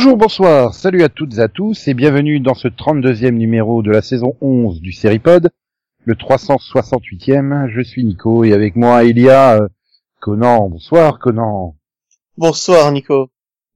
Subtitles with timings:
[0.00, 3.90] Bonjour, bonsoir, salut à toutes et à tous et bienvenue dans ce 32e numéro de
[3.90, 5.50] la saison 11 du Seripod,
[6.04, 7.68] le 368e.
[7.68, 9.68] Je suis Nico et avec moi il y a euh,
[10.20, 10.68] Conan.
[10.68, 11.74] Bonsoir Conan.
[12.36, 13.30] Bonsoir Nico.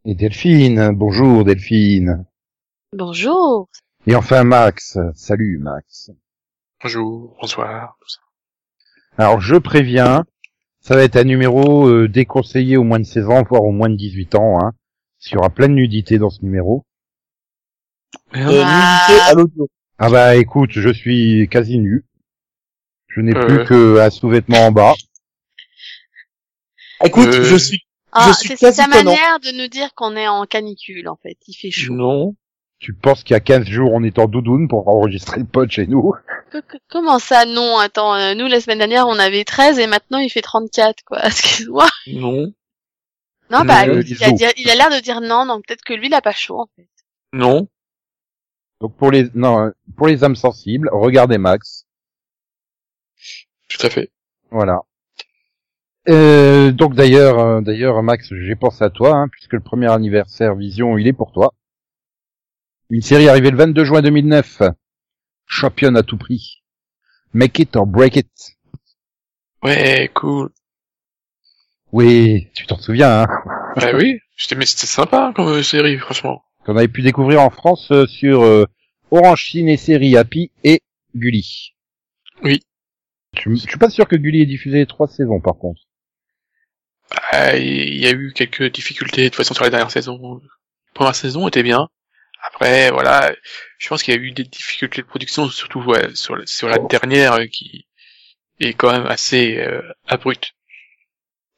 [0.04, 0.92] Et Delphine.
[0.94, 2.24] Bonjour Delphine.
[2.96, 3.68] Bonjour.
[4.06, 4.98] Et enfin Max.
[5.16, 6.12] Salut Max.
[6.84, 7.98] Bonjour, bonsoir.
[9.18, 10.24] Alors je préviens,
[10.78, 13.90] ça va être un numéro euh, déconseillé au moins de 16 ans, voire au moins
[13.90, 14.60] de 18 ans.
[14.62, 14.70] Hein.
[15.26, 16.84] Il y aura plein de nudité dans ce numéro.
[18.34, 19.68] Euh, nudité à l'audio.
[19.98, 22.04] Ah bah écoute, je suis quasi nu.
[23.08, 23.46] Je n'ai Euh.
[23.46, 24.94] plus que un sous-vêtement en bas.
[27.04, 27.80] Écoute, Euh, je suis,
[28.12, 31.36] Ah, suis c'est sa manière de nous dire qu'on est en canicule, en fait.
[31.46, 31.94] Il fait chaud.
[31.94, 32.34] Non.
[32.78, 35.70] Tu penses qu'il y a 15 jours on est en doudoune pour enregistrer le pod
[35.70, 36.12] chez nous?
[36.50, 37.78] Que- que- Comment ça, non?
[37.78, 41.20] Attends, euh, nous, la semaine dernière, on avait 13 et maintenant, il fait 34, quoi.
[41.24, 41.86] Excuse-moi.
[42.08, 42.52] Non.
[43.50, 44.32] Non, bah, il a, Iso.
[44.32, 46.60] dit- il a l'air de dire non, donc peut-être que lui, il a pas chaud,
[46.60, 46.88] en fait.
[47.32, 47.68] Non.
[48.80, 51.86] Donc pour les non, euh, pour les âmes sensibles, regardez Max.
[53.68, 54.10] Tout à fait.
[54.50, 54.80] Voilà.
[56.08, 60.56] Euh, donc d'ailleurs, euh, d'ailleurs Max, j'ai pensé à toi hein, puisque le premier anniversaire
[60.56, 61.54] Vision, il est pour toi.
[62.90, 64.62] Une série arrivée le 22 juin 2009.
[65.46, 66.62] Championne à tout prix.
[67.34, 68.30] Make it or break it.
[69.62, 70.50] Ouais, cool.
[71.92, 73.26] Oui, tu t'en souviens, hein
[73.76, 74.18] bah oui.
[74.56, 76.42] Mais c'était sympa comme euh, série, franchement.
[76.64, 78.66] qu'on avait pu découvrir en France euh, sur euh,
[79.10, 80.80] Orange Ciné Série Happy et
[81.14, 81.74] Gulli.
[82.42, 82.60] Oui.
[83.38, 85.80] Je, je suis pas sûr que Gulli ait diffusé les trois saisons par contre.
[87.30, 90.40] Ah, Il y a eu quelques difficultés de toute façon sur la dernière saison.
[90.42, 91.88] La première saison était bien.
[92.44, 93.32] Après, voilà,
[93.78, 96.68] je pense qu'il y a eu des difficultés de production, surtout ouais, sur, la- sur
[96.68, 97.86] la dernière euh, qui
[98.60, 100.52] est quand même assez euh, abrupte.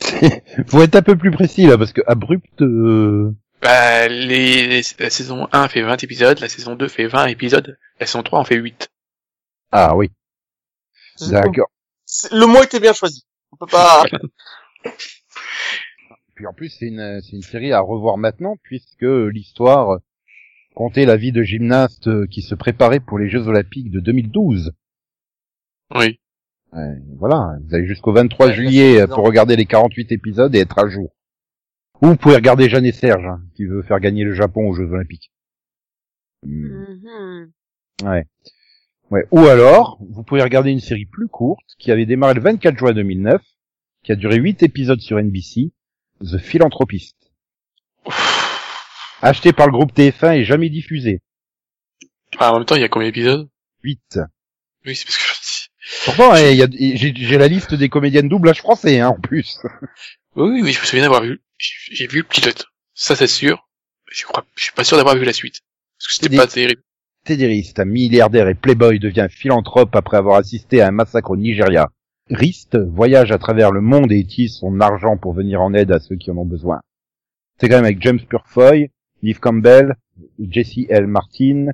[0.69, 2.61] Faut être un peu plus précis là parce que abrupt.
[2.63, 3.33] euh,
[3.63, 7.79] Bah, les, les- la saison 1 fait 20 épisodes, la saison 2 fait 20 épisodes,
[8.01, 8.89] la saison 3 en fait 8.
[9.73, 10.11] Ah oui.
[11.21, 11.71] D'accord.
[12.07, 13.25] C'est- le mot était bien choisi.
[13.53, 14.05] On peut pas,
[16.35, 20.01] Puis en plus c'est une c'est une série à revoir maintenant puisque l'histoire
[20.75, 24.73] comptait la vie de gymnaste qui se préparait pour les Jeux Olympiques de 2012.
[25.95, 26.19] Oui.
[26.75, 30.59] Ouais, voilà, vous avez jusqu'au 23 Ouais, juillet c'est pour regarder les 48 épisodes et
[30.61, 31.13] être à jour.
[32.03, 34.75] Ou vous pouvez regarder Jeanne et Serge, hein, qui veut faire gagner le Japon aux
[34.75, 35.31] Jeux Olympiques.
[36.45, 37.53] Hmm, Mhm.
[38.03, 38.25] Ouais.
[39.11, 39.25] Ouais.
[39.31, 42.93] Ou alors, vous pouvez regarder une série plus courte qui avait démarré le 24 juin
[42.93, 43.41] 2009,
[44.03, 45.73] qui a duré 8 épisodes sur NBC,
[46.21, 47.17] The Philanthropist.
[49.23, 51.23] Acheté par le groupe TF1 et jamais diffusé.
[52.39, 53.49] Ah, en même temps, il y a combien d'épisodes?
[53.85, 54.19] 8.
[54.85, 55.44] Oui, c'est parce que
[56.05, 59.59] Pourtant, a- j'ai la liste des comédiennes doublage français, hein, en plus.
[60.37, 61.41] Oui, oui, mais je me souviens d'avoir vu.
[61.59, 62.67] J'ai vu le pilote.
[62.95, 63.69] Ça, c'est sûr.
[64.11, 65.61] Je crois, je suis pas sûr d'avoir vu la suite.
[65.99, 66.83] Parce que c'était pas terrible.
[67.25, 71.37] Teddy Rist, un milliardaire et playboy, devient philanthrope après avoir assisté à un massacre au
[71.37, 71.91] Nigeria.
[72.31, 76.01] Rist voyage à travers le monde et utilise son argent pour venir en aide à
[76.01, 76.81] ceux qui en ont besoin.
[77.59, 78.91] C'est quand même avec James Purfoy,
[79.23, 79.95] Liv Campbell,
[80.39, 81.07] Jesse L.
[81.07, 81.69] Martin,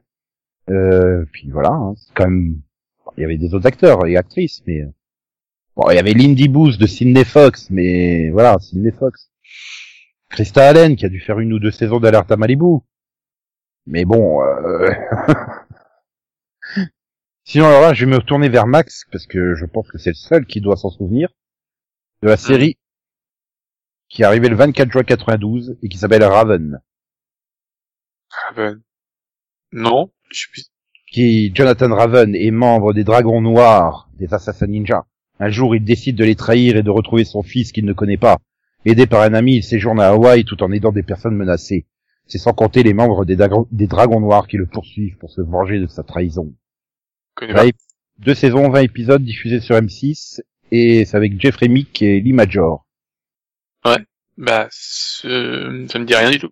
[0.70, 2.60] euh, puis voilà, hein, c'est quand même...
[3.20, 4.82] Il y avait des autres acteurs et actrices, mais...
[5.76, 9.30] Bon, il y avait Lindy Booth de Sidney Fox, mais voilà, Sidney Fox.
[10.30, 12.78] Krista Allen, qui a dû faire une ou deux saisons d'Alerte à Malibu.
[13.84, 14.42] Mais bon...
[14.42, 14.90] Euh...
[17.44, 20.12] Sinon, alors là, je vais me retourner vers Max, parce que je pense que c'est
[20.12, 21.28] le seul qui doit s'en souvenir,
[22.22, 22.78] de la série
[24.08, 26.80] qui est arrivée le 24 juin 92 et qui s'appelle Raven,
[28.30, 28.80] Raven.
[29.72, 30.70] Non, je suis...
[31.10, 35.06] qui Jonathan Raven est membre des Dragons Noirs, des Assassins Ninja.
[35.38, 38.16] Un jour, il décide de les trahir et de retrouver son fils qu'il ne connaît
[38.18, 38.38] pas.
[38.84, 41.86] Aidé par un ami, il séjourne à Hawaï tout en aidant des personnes menacées.
[42.26, 45.40] C'est sans compter les membres des, Dragons- des Dragons Noirs qui le poursuivent pour se
[45.40, 46.54] venger de sa trahison.
[47.54, 47.72] Ouais,
[48.18, 50.40] deux saisons, 20 épisodes diffusés sur M6
[50.70, 52.86] et c'est avec Jeffrey Mick et Lee Major.
[54.38, 56.50] Bah, ce- ça me dit rien du tout.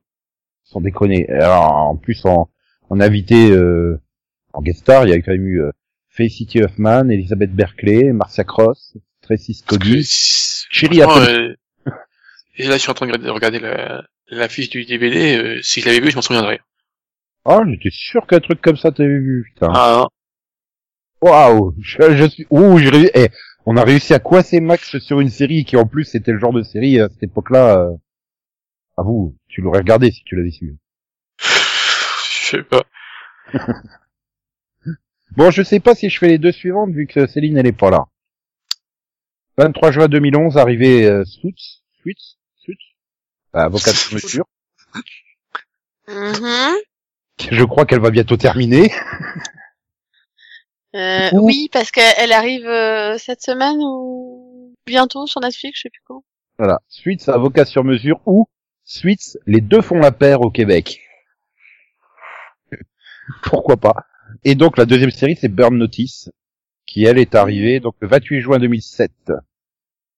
[0.65, 1.27] Sans déconner.
[1.31, 2.51] Alors, en plus, en,
[2.91, 3.99] en invité euh,
[4.53, 5.71] en guest star, il y a quand même eu euh,
[6.09, 10.03] Felicity Huffman, Elizabeth Berkley, Marcia Cross, Tracy Scotty.
[10.71, 11.55] Chérie euh,
[12.57, 15.37] Et là, je suis en train de regarder- regarder la, l'affiche du DVD.
[15.37, 16.61] euh, si je l'avais vu, je m'en souviendrais.
[17.45, 19.71] Oh, j'étais sûr qu'un truc comme ça t'avais vu, putain.
[19.75, 20.09] Ah, hein.
[21.21, 23.29] Waouh, je, je suis, ouh, j'ai réussi, eh,
[23.67, 26.53] on a réussi à coincer Max sur une série qui en plus c'était le genre
[26.53, 27.79] de série à cette époque-là.
[27.79, 27.91] Euh...
[28.97, 30.77] À vous, tu l'aurais regardé si tu l'avais su.
[31.41, 31.47] je
[32.51, 32.85] sais pas.
[35.37, 37.73] Bon, je sais pas si je fais les deux suivantes vu que Céline elle est
[37.73, 38.05] pas là.
[39.57, 42.79] 23 juin 2011, arrivé euh, Suits, Suits, Suits,
[43.53, 44.45] bah, avocat de mesure.
[46.11, 46.75] Mhm.
[47.51, 48.91] Je crois qu'elle va bientôt terminer.
[50.95, 55.91] Euh, Ou- oui, parce qu'elle arrive euh, cette semaine ou bientôt sur Netflix, je sais
[55.91, 56.25] plus quand.
[56.59, 56.79] Voilà.
[56.89, 58.49] Suits, avocat sur mesure ou
[58.85, 60.99] Suits, les deux font la paire au Québec.
[63.43, 64.07] Pourquoi pas?
[64.45, 66.31] Et donc la deuxième série, c'est Burn Notice,
[66.87, 69.13] qui elle est arrivée donc le 28 juin 2007.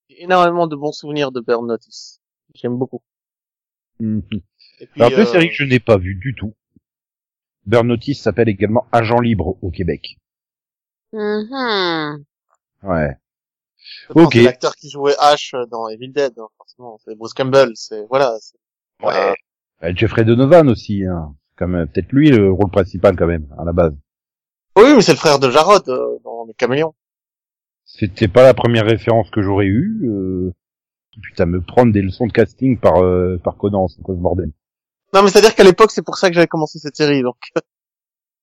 [0.08, 2.20] J'ai énormément de bons souvenirs de Burn Notice.
[2.54, 3.02] J'aime beaucoup.
[4.00, 4.22] Mhm.
[4.80, 6.54] Et puis, Alors deux euh, séries que je n'ai pas vues du tout.
[7.66, 10.16] Burn Notice s'appelle également Agent Libre au Québec.
[11.12, 12.24] Mhm.
[12.82, 13.16] Ouais.
[14.14, 14.34] ok.
[14.36, 16.98] l'acteur qui jouait Ash dans Evil Dead, hein, forcément.
[17.04, 17.72] C'est Bruce Campbell.
[17.74, 18.38] C'est voilà.
[19.02, 19.34] Ouais.
[19.82, 21.34] Euh, Jeffrey Donovan aussi, hein.
[21.60, 23.94] Comme euh, peut-être lui le rôle principal quand même à la base.
[24.76, 26.94] Oui, mais c'est le frère de Jarod euh, dans Les Caméléons.
[27.84, 30.00] C'était pas la première référence que j'aurais eue.
[30.04, 30.52] Euh...
[31.22, 34.52] Putain, me prendre des leçons de casting par euh, par Conan, c'est quoi ce bordel
[35.12, 37.22] Non, mais c'est-à-dire qu'à l'époque, c'est pour ça que j'avais commencé cette série.
[37.22, 37.36] Donc,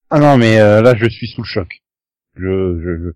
[0.10, 1.82] Ah non, mais euh, là, je suis sous le choc.
[2.36, 3.10] Je, je, je...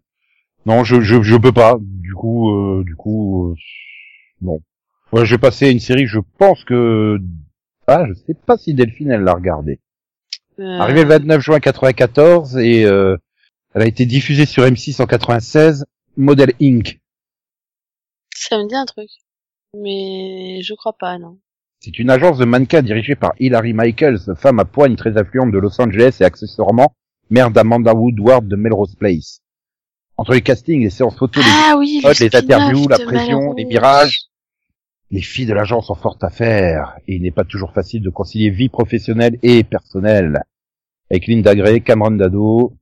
[0.65, 1.77] non, je, je, je peux pas.
[1.79, 3.55] Du coup, euh, du coup, euh,
[4.41, 4.61] non.
[5.11, 6.07] Ouais, je vais passer à une série.
[6.07, 7.17] Je pense que
[7.87, 9.79] ah, je sais pas si Delphine elle l'a regardée.
[10.61, 13.17] Euh, Arrivée le 29 juin 94 et euh,
[13.73, 15.85] elle a été diffusée sur M6 en 96.
[16.17, 16.99] Model Inc.
[18.35, 19.09] Ça me dit un truc.
[19.77, 21.37] Mais je crois pas, non.
[21.79, 25.57] C'est une agence de mannequins dirigée par Hilary Michaels, femme à poigne très influente de
[25.57, 26.93] Los Angeles et accessoirement
[27.31, 29.41] mère d'Amanda Woodward de Melrose Place.
[30.17, 34.25] Entre les castings, les séances photos, les, Ah oui, les interviews, la pression, les mirages,
[35.11, 38.09] les filles de l'agence ont fort à faire et il n'est pas toujours facile de
[38.09, 40.43] concilier vie professionnelle et personnelle.
[41.09, 42.77] Avec Linda Gray, Cameron Dado,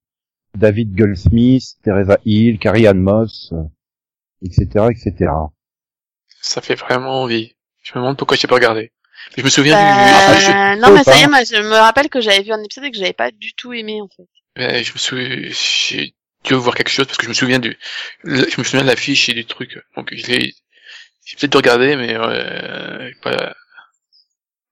[0.56, 3.54] David Goldsmith, Teresa Hill, Carrie Ann Moss,
[4.44, 5.32] etc., etc.
[6.42, 7.56] Ça fait vraiment envie.
[7.82, 8.92] Je me demande pourquoi j'ai pas regardé.
[9.36, 11.76] Mais je me souviens Euh, du, je, non, mais ça y est, moi, je me
[11.76, 14.28] rappelle que j'avais vu un épisode et que j'avais pas du tout aimé, en fait.
[14.58, 17.78] ouais, je me souviens, j'ai dû voir quelque chose parce que je me souviens du,
[18.24, 19.78] je me souviens de l'affiche et du truc.
[19.96, 20.54] Donc je l'ai,
[21.30, 23.54] j'ai peut-être dû regarder, mais euh, pas,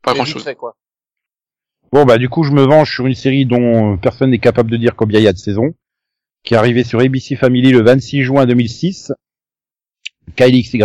[0.02, 0.44] pas c'est grand vite chose.
[0.44, 0.76] fait, quoi.
[1.92, 4.70] Bon bah du coup je me venge sur une série dont euh, personne n'est capable
[4.72, 5.74] de dire combien il y a de saisons,
[6.44, 9.14] qui est arrivée sur ABC Family le 26 juin 2006.
[10.36, 10.82] Kylie XY.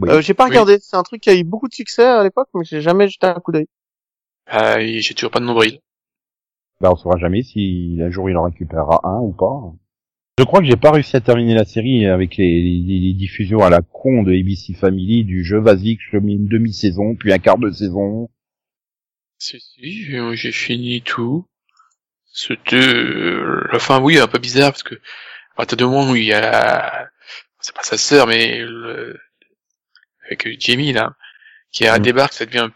[0.00, 0.10] Oui.
[0.10, 0.50] Euh, j'ai pas Oui.
[0.50, 0.78] regardé.
[0.80, 3.26] C'est un truc qui a eu beaucoup de succès à l'époque, mais j'ai jamais jeté
[3.26, 3.68] un coup d'œil.
[4.46, 5.80] Ah, et j'ai toujours pas de nombril.
[6.80, 9.72] Bah on saura jamais si un jour il en récupérera un ou pas.
[10.38, 13.60] Je crois que j'ai pas réussi à terminer la série avec les, les- les diffusions
[13.60, 17.32] à la con de ABC Family du jeu vas-y que je mets une demi-saison puis
[17.32, 18.28] un quart de saison.
[19.38, 21.46] Si, si, j'ai j'ai fini tout.
[22.26, 26.16] C'était, euh, la fin, oui, un peu bizarre parce que, à partir du moment où
[26.16, 27.08] il y a,
[27.60, 29.18] c'est pas sa sœur, mais le,
[30.26, 31.14] avec Jamie, là,
[31.72, 32.02] qui a Mm.
[32.02, 32.68] débarque, ça devient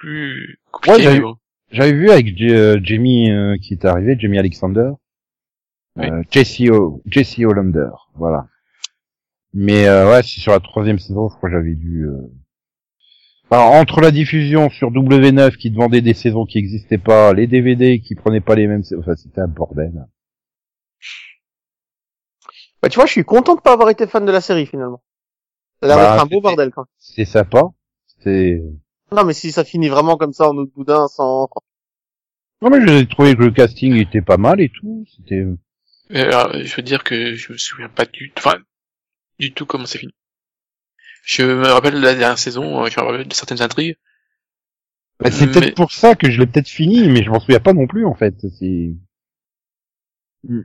[0.00, 1.22] plus compliqué, Ouais,
[1.70, 4.90] j'avais- vu avec J- euh, Jamie euh, qui est arrivé, Jamie Alexander,
[5.96, 6.06] Oui.
[6.06, 8.46] euh, Jesse, o, Jesse Hollander, voilà.
[9.52, 12.04] Mais euh, ouais, c'est sur la troisième saison, je crois que j'avais dû.
[12.06, 12.18] euh,
[13.50, 18.00] enfin, entre la diffusion sur W9 qui demandait des saisons qui n'existaient pas, les DVD
[18.00, 20.06] qui prenaient pas les mêmes, enfin c'était un bordel.
[22.82, 25.02] Bah, tu vois, je suis content de pas avoir été fan de la série, finalement.
[25.82, 27.62] Ça a l'air Bah, d'être un beau bordel, quand C'est sympa.
[28.22, 28.62] C'est.
[29.12, 31.48] Non, mais si ça finit vraiment comme ça en autre boudin, sans...
[32.62, 35.04] Non mais j'ai trouvé que le casting était pas mal et tout.
[35.16, 35.44] C'était.
[36.12, 38.58] Alors, je veux dire que je me souviens pas du, enfin,
[39.38, 40.12] du tout comment c'est fini.
[41.24, 43.96] Je me rappelle de la dernière saison, euh, je me rappelle de certaines intrigues.
[45.20, 47.60] Bah, c'est Mais- peut-être pour ça que je l'ai peut-être fini, mais je m'en souviens
[47.60, 48.34] pas non plus en fait.
[48.58, 48.94] C'est.
[50.44, 50.62] Hmm.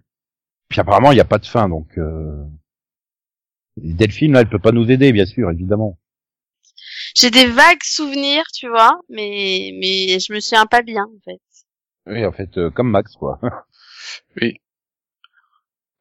[0.70, 2.44] Puis apparemment il n'y a pas de fin, donc euh...
[3.78, 6.00] Delphine là, elle peut pas nous aider, bien sûr, évidemment.
[7.16, 11.42] J'ai des vagues souvenirs, tu vois, mais, mais je me souviens pas bien, en fait.
[12.08, 13.40] Oui, en fait, euh, comme Max quoi.
[14.42, 14.62] Oui.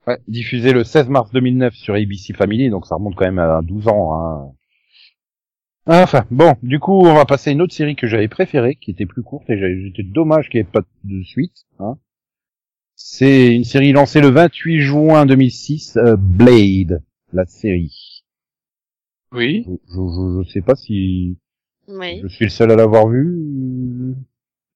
[0.06, 3.60] Ouais, diffusé le 16 mars 2009 sur ABC Family, donc ça remonte quand même à
[3.62, 4.14] 12 ans.
[4.14, 4.52] Hein.
[5.86, 8.90] Enfin, bon, du coup, on va passer à une autre série que j'avais préférée, qui
[8.90, 11.64] était plus courte, et j'ai- j'étais dommage qu'il n'y ait pas de suite.
[11.78, 11.96] Hein.
[12.96, 18.24] C'est une série lancée le 28 juin 2006, euh, Blade, la série.
[19.32, 19.64] Oui.
[19.66, 21.36] Je, je, je sais pas si
[21.88, 22.20] Oui.
[22.22, 24.14] je suis le seul à l'avoir vu.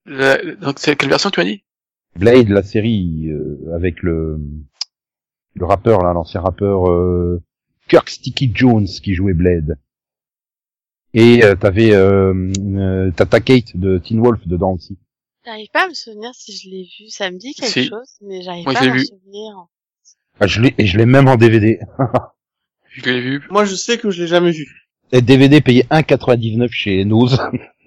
[0.06, 1.62] La- donc c'est quelle version tu as dit?
[2.16, 4.40] Blade, la série, euh, avec le
[5.54, 7.42] le rappeur là, l'ancien rappeur euh,
[7.88, 9.78] Kirk Sticky Jones qui jouait Blade.
[11.14, 14.98] Et euh, t'avais euh, euh, Tata Kate de Teen Wolf dedans aussi.
[15.44, 17.08] J'arrive pas à me souvenir si je l'ai vu.
[17.08, 17.88] Ça me dit quelque Si.
[17.88, 19.04] chose, mais j'arrive Moi, pas je à vu.
[19.06, 19.66] souvenir.
[20.40, 21.80] Ah, je l'ai et je l'ai même en DVD.
[22.90, 23.42] Je l'ai vu?
[23.50, 24.86] Moi, je sais que je l'ai jamais vu.
[25.12, 27.38] Et DVD payé 1,99 chez Nose.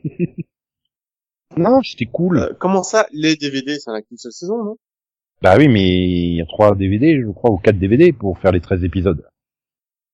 [1.58, 2.39] Non, c'était cool.
[2.39, 4.77] Euh, comment ça, les DVD, ça n'a qu'une seule saison, non?
[5.41, 8.51] Bah oui, mais il y a trois DVD, je crois, ou quatre DVD pour faire
[8.51, 9.27] les 13 épisodes.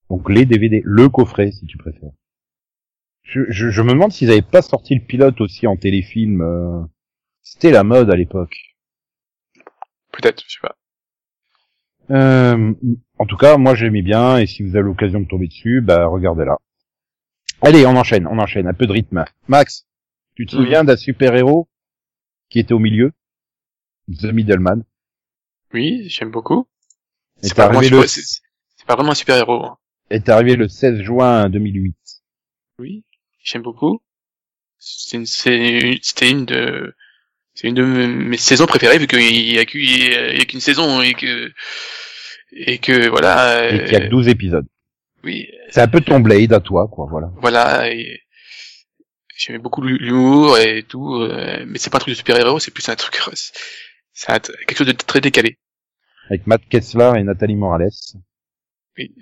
[0.10, 2.12] Donc les DVD, le coffret, si tu préfères.
[3.24, 6.41] Je, je, je me demande s'ils avaient pas sorti le pilote aussi en téléfilm.
[6.41, 6.81] euh,
[7.41, 8.55] C'était la mode à l'époque.
[10.13, 10.75] Peut-être, je sais pas.
[12.10, 12.74] Euh,
[13.19, 16.05] en tout cas, moi j'aimais bien, et si vous avez l'occasion de tomber dessus, bah
[16.07, 16.55] regardez-la.
[17.62, 19.25] Allez, on enchaîne, on enchaîne, un peu de rythme.
[19.50, 19.86] Max,
[20.36, 20.62] tu te Mhm.
[20.63, 21.67] souviens d'un super-héros
[22.50, 23.12] qui était au milieu?
[24.10, 24.84] The Middleman.
[25.74, 26.68] Oui, j'aime beaucoup.
[27.42, 29.66] C'est pas, vraiment le- c'est pas vraiment un super-héros.
[29.66, 29.78] hein.
[30.10, 31.96] est arrivé le 16 juin 2008.
[32.80, 33.04] Oui,
[33.44, 34.02] j'aime beaucoup.
[34.80, 36.96] C'est une, c'est- c'était une de,
[37.54, 41.52] c'est une de mes saisons préférées vu qu'il y a qu'une saison et que,
[42.52, 43.70] et que voilà.
[43.74, 44.68] Et qu'il y a que euh, 12 épisodes.
[45.24, 47.30] oui, C'est un peu ton Blade à toi, quoi, voilà.
[47.38, 47.92] voilà.
[47.92, 48.22] et
[49.36, 52.88] J'aimais beaucoup l'humour et tout, euh, mais c'est pas un truc de super-héros, c'est plus
[52.90, 53.20] un truc,
[54.18, 55.60] c'est un- quelque chose de très décalé.
[56.30, 57.92] Avec Matt Kessler et Nathalie Morales.
[58.98, 59.14] Oui.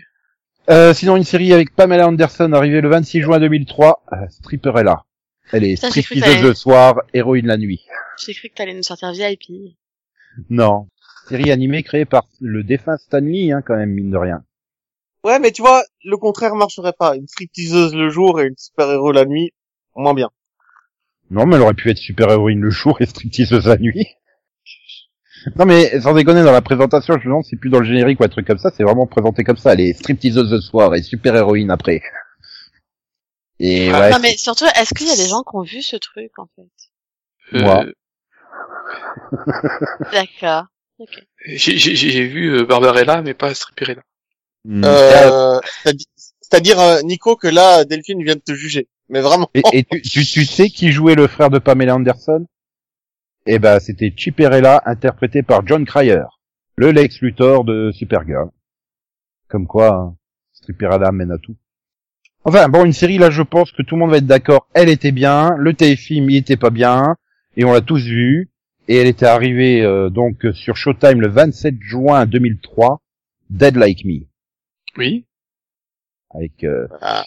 [0.70, 5.04] Euh, sinon, une série avec Pamela Anderson arrivée le 26 juin 2003, euh, Stripperella.
[5.52, 7.86] Elle est Ça, stripteaseuse le soir, héroïne la nuit.
[8.26, 9.76] J'ai cru que t'allais nous sortir VIP.
[10.50, 10.88] Non.
[11.28, 14.44] Série animée créée par le défunt Stan Lee, hein, quand même, mine de rien.
[15.24, 17.16] Ouais, mais tu vois, le contraire marcherait pas.
[17.16, 19.52] Une stripteaseuse le jour et une super-héros la nuit,
[19.96, 20.30] moins bien.
[21.30, 24.08] Non, mais elle aurait pu être super-héroïne le jour et stripteaseuse la nuit.
[25.56, 27.86] Non mais sans déconner dans la présentation, je me demande si c'est plus dans le
[27.86, 30.62] générique ou un truc comme ça, c'est vraiment présenté comme ça, elle est stripteaseuse le
[30.62, 32.02] soir et super-héroïne après.
[33.60, 35.82] Et Ah, ouais, non, mais surtout, est-ce qu'il y a des gens qui ont vu
[35.82, 37.60] ce truc, en fait?
[37.60, 37.86] Moi.
[37.86, 37.94] Euh,
[40.12, 40.66] D'accord.
[41.46, 44.02] j'ai, j'ai, j'ai vu euh, Barbarella, mais pas Stripperella.
[44.66, 44.84] Hmm.
[44.84, 45.60] Euh,
[46.42, 48.88] c'est-à-dire- euh, Nico, que là, Delphine vient de te juger.
[49.10, 49.50] Mais vraiment.
[49.54, 52.46] Et, et tu, tu, tu sais qui jouait le frère de Pamela Anderson?
[53.46, 56.24] Eh ben, c'était Chipperella, interprété par John Cryer,
[56.78, 58.50] le Lex Luthor de Supergirl.
[59.48, 60.18] Comme quoi, hein,
[60.54, 61.56] Stripperella mène à tout.
[62.44, 64.68] Enfin, bon, une série, là, je pense que tout le monde va être d'accord.
[64.74, 67.16] Elle était bien, le téléfilm, il était pas bien,
[67.56, 68.50] et on l'a tous vu.
[68.88, 73.02] Et elle était arrivée, euh, donc, sur Showtime le 27 juin 2003,
[73.50, 74.26] Dead Like Me,
[74.98, 75.26] Oui.
[76.32, 76.64] avec...
[76.64, 77.24] euh, Ah.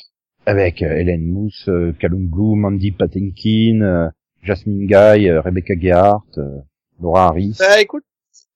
[0.47, 4.09] avec euh, Helen Mousse, euh, Callum Bloom, Mandy Patinkin, euh,
[4.49, 6.59] Jasmine Guy, euh, Rebecca Gehart, euh,
[7.01, 7.57] Laura Harris.
[7.59, 8.05] Bah, écoute,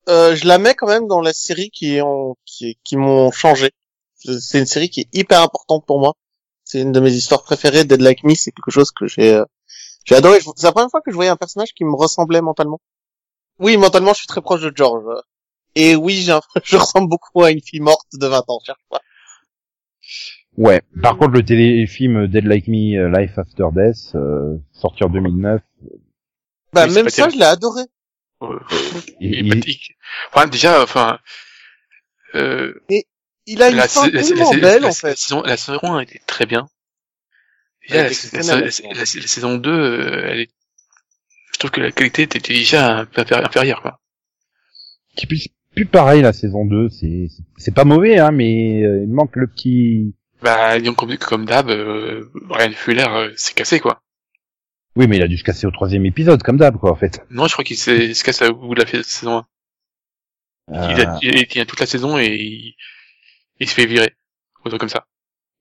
[0.09, 3.71] euh, je la mets quand même dans la série qui ont, qui, qui m'ont changé.
[4.17, 6.15] C'est une série qui est hyper importante pour moi.
[6.65, 7.85] C'est une de mes histoires préférées.
[7.85, 9.45] Dead Like Me, c'est quelque chose que j'ai, euh,
[10.05, 10.39] j'ai adoré.
[10.57, 12.81] C'est la première fois que je voyais un personnage qui me ressemblait mentalement.
[13.59, 15.05] Oui, mentalement, je suis très proche de George.
[15.75, 16.27] Et oui,
[16.65, 19.01] je ressemble beaucoup à une fille morte de 20 ans, cherche pas.
[20.57, 20.83] Ouais.
[21.03, 25.63] Par contre, le téléfilm Dead Like Me, euh, Life After Death, euh, sorti en 2009,
[26.75, 27.35] Bah, Oui, c'est même ça, terrible.
[27.35, 27.83] je l'ai adoré.
[28.43, 28.59] Euh,
[29.21, 29.79] il- il, il-
[30.33, 31.19] enfin, déjà, enfin,
[32.35, 32.75] euh,
[33.47, 35.09] Il a une la, fin la- tellement la- belle, la- en fait.
[35.09, 36.69] la saison, la saison 1 était très bien.
[37.83, 40.51] Déjà, la, était la- exceptionnelle, la- la saison la- la saison 2, euh, elle est,
[41.53, 43.99] je trouve que la qualité était déjà un peu inférie- inférieure, quoi.
[45.17, 49.03] qui plus, plus pareil la saison 2, c'est c'est- c'est pas mauvais, hein, mais euh,
[49.03, 50.15] il manque le petit...
[50.43, 54.03] Bah, disons comme, comme d'hab, euh, Ryan Fuller euh, s'est cassé, quoi.
[54.97, 57.25] Oui, mais il a dû se casser au troisième épisode, comme d'hab, quoi, en fait.
[57.31, 59.47] Non, je crois qu'il s'est- il se casse au bout de la saison 1.
[60.69, 62.75] Il, a, il tient toute la saison et il,
[63.61, 64.15] il se fait virer.
[64.65, 65.07] Ou truc comme ça.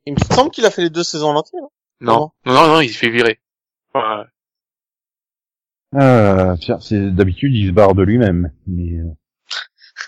[0.06, 1.60] Il me semble qu'il a fait les deux saisons en entier.
[1.62, 1.68] hein.
[2.02, 3.40] Non, non, non, non, il se fait virer.
[3.94, 4.26] Enfin,
[5.96, 9.12] euh, tiens, c'est d'habitude il se barre de lui-même, mais euh,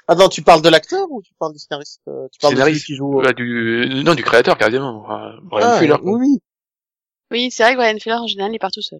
[0.07, 2.75] Attends, tu parles de l'acteur ou tu parles du scénariste euh, Tu parles Scénariste.
[2.81, 3.19] de celui qui joue.
[3.19, 5.03] euh, bah, du, non, du créateur, carrément.
[5.03, 6.11] Ryan Ah, Fuller, quoi.
[6.11, 6.39] oui, oui.
[7.31, 8.99] Oui, c'est vrai que Ryan Fuller, en général, il part tout seul.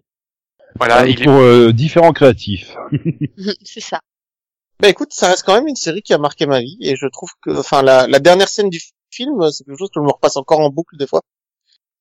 [0.76, 2.74] Voilà, euh, il est, pour euh, différents créatifs.
[3.64, 4.00] c'est ça.
[4.80, 7.06] Bah écoute, ça reste quand même une série qui a marqué ma vie et je
[7.06, 8.80] trouve que, enfin, la, la dernière scène du
[9.10, 11.20] film, c'est quelque chose que je me repasse encore en boucle des fois.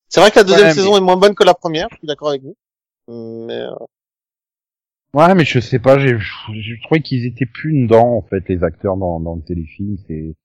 [0.10, 1.98] C'est vrai que la deuxième Ouais, mais- saison est moins bonne que la première, je
[1.98, 2.56] suis d'accord avec vous.
[3.08, 3.70] Mais euh,
[5.14, 8.64] Ouais, mais je sais pas, j'ai je trouvais qu'ils étaient plus dedans, en fait, les
[8.64, 9.98] acteurs dans, dans le téléfilm.
[10.08, 10.36] C'est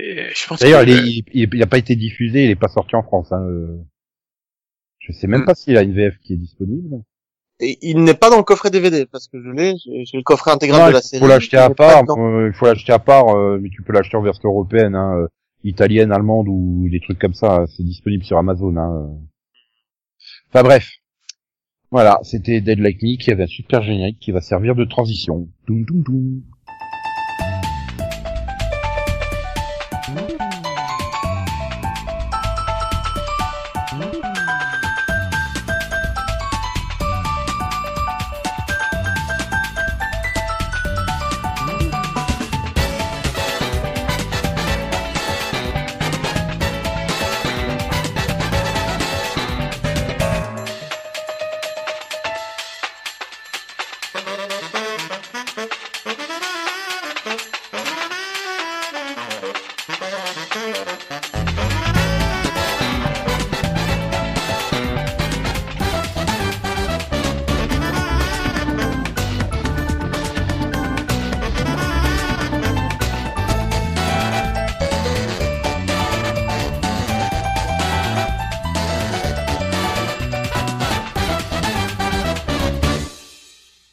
[0.00, 2.56] et je pense D'ailleurs, que, il, est- il, il a pas été diffusé, il est
[2.56, 3.32] pas sorti en France.
[3.32, 3.42] Hein.
[3.42, 3.76] euh.
[5.00, 5.46] Je sais même Hmm.
[5.46, 7.02] pas s'il a une VF qui est disponible.
[7.60, 9.74] et il n'est pas dans le coffret DVD parce que je l'ai,
[10.04, 11.20] j'ai le coffret intégral Non, de la il série.
[11.22, 12.18] faut l'acheter il à n'est pas part.
[12.18, 15.16] euh, Il faut l'acheter à part, euh, mais tu peux l'acheter en version européenne, hein,
[15.16, 15.26] euh,
[15.64, 17.64] italienne, allemande ou des trucs comme ça.
[17.76, 18.76] C'est disponible sur Amazon.
[18.76, 19.08] Hein.
[19.10, 19.14] euh.
[20.50, 20.88] Enfin bref.
[21.90, 25.48] Voilà, c'était Dead Like Me qui avait un super générique qui va servir de transition.
[25.66, 26.42] Doum.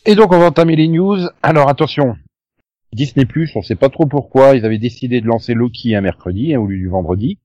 [0.05, 1.17] Et donc on va entamer les news.
[1.41, 2.15] Alors attention,
[2.93, 6.53] Disney Plus, on sait pas trop pourquoi, ils avaient décidé de lancer Loki un mercredi
[6.53, 7.39] hein, au lieu du vendredi.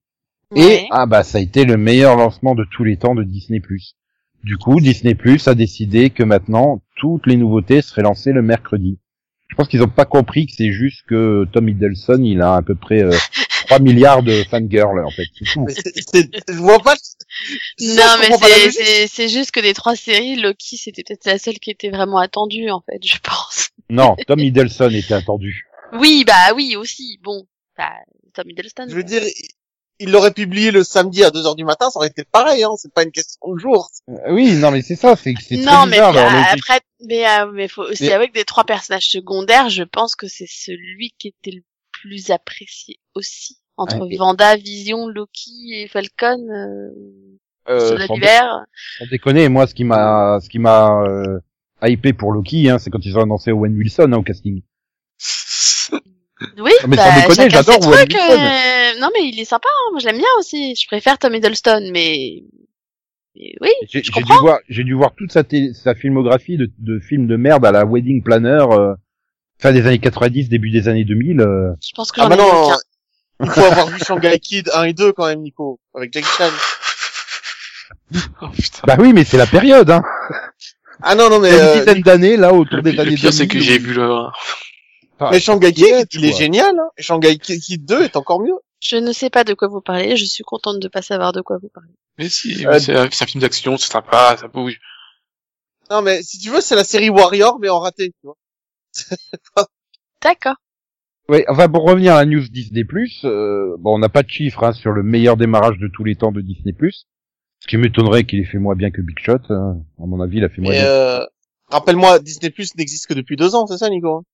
[0.56, 3.60] Et ah bah ça a été le meilleur lancement de tous les temps de Disney
[3.60, 3.94] Plus.
[4.42, 8.98] Du coup, Disney Plus a décidé que maintenant toutes les nouveautés seraient lancées le mercredi.
[9.48, 12.62] Je pense qu'ils ont pas compris que c'est juste que Tom Hiddleston, il a à
[12.62, 13.10] peu près euh,
[13.66, 15.24] 3 milliards de fangirls en fait.
[15.38, 15.64] C'est tout.
[15.66, 16.94] Mais c'est- c'est- je vois pas.
[17.80, 18.72] Non, mais c'est, logique.
[18.72, 22.18] c'est, c'est juste que des trois séries, Loki, c'était peut-être la seule qui était vraiment
[22.18, 23.68] attendue, en fait, je pense.
[23.90, 25.66] Non, Tom Hiddleston était attendu.
[25.94, 27.18] Oui, bah oui, aussi.
[27.22, 27.44] Bon,
[27.76, 27.90] bah,
[28.34, 28.86] Tom Hiddleston.
[28.88, 29.22] Je veux dire,
[29.98, 32.70] il- l'aurait publié le samedi à 2 heures du matin, ça aurait été pareil, hein.
[32.76, 33.90] C'est pas une question de jour.
[34.08, 36.16] Euh, oui, non mais c'est ça, c'est c'est Non, mais bizarre
[36.52, 40.28] après, mais, euh, mais faut aussi Mais- avec des trois personnages secondaires, je pense que
[40.28, 43.58] c'est celui qui était le plus apprécié aussi.
[43.80, 46.90] Entre Ouais, et- Vanda, Vision, Loki et Falcon, euh,
[47.68, 48.06] Euh, Soldat
[48.98, 51.38] sans, déconner, moi ce qui m'a ce qui m'a euh,
[51.82, 54.62] hypé pour Loki, hein, c'est quand ils ont annoncé Owen Wilson hein, au casting.
[56.58, 58.32] Oui, Non, mais bah, sans déconner, j'adore Owen trucs, Wilson.
[58.32, 60.74] euh, Non, mais il est sympa, hein, moi je l'aime bien aussi.
[60.74, 62.42] Je préfère Tom Hiddleston, mais...
[63.36, 66.98] mais oui, J'ai dû voir j'ai dû voir toute sa télé- sa filmographie de, de
[66.98, 68.94] films de merde à la Wedding Planner euh,
[69.58, 71.40] fin des années 90, début des années 2000.
[71.40, 71.72] euh.
[71.82, 72.76] Je pense que Ah, j'en ai vu maintenant, aucun.
[73.42, 75.80] Il faut avoir vu Shanghai Kid 1 et 2 quand même, Nico.
[75.94, 76.50] Avec Jackie Chan.
[78.40, 78.82] Oh, putain.
[78.86, 80.02] Bah oui, mais c'est la période hein.
[81.00, 82.92] Ah non, non, mais, Il y a une euh, dizaine d'années là autour Le, des
[82.92, 84.26] le années pire, c'est 2000, que j'ai vu le...
[85.30, 86.88] Mais Shanghai Kid, ouais, il est génial, hein.
[86.96, 88.54] Et Shanghai Kid 2 est encore mieux.
[88.80, 91.40] Je ne sais pas de quoi vous parlez, je suis contente de pas savoir de
[91.40, 91.94] quoi vous parlez.
[92.18, 94.80] Mais si, Euh, mais c'est un, c'est un film d'action, c'est sympa, ça bouge.
[95.90, 98.36] Non, mais si tu veux, c'est la série Warrior, mais en raté, tu vois.
[100.22, 100.56] D'accord.
[101.30, 102.82] Ouais, enfin pour revenir à la news Disney
[103.24, 106.16] euh, bon on n'a pas de chiffres hein, sur le meilleur démarrage de tous les
[106.16, 109.38] temps de Disney Ce qui m'étonnerait qu'il ait fait moins bien que Big Shot.
[109.50, 109.76] hein.
[110.02, 111.24] À mon avis, il a fait moins euh,
[111.68, 114.24] rappelle-moi, Disney Plus n'existe que depuis deux ans, c'est ça, Nico?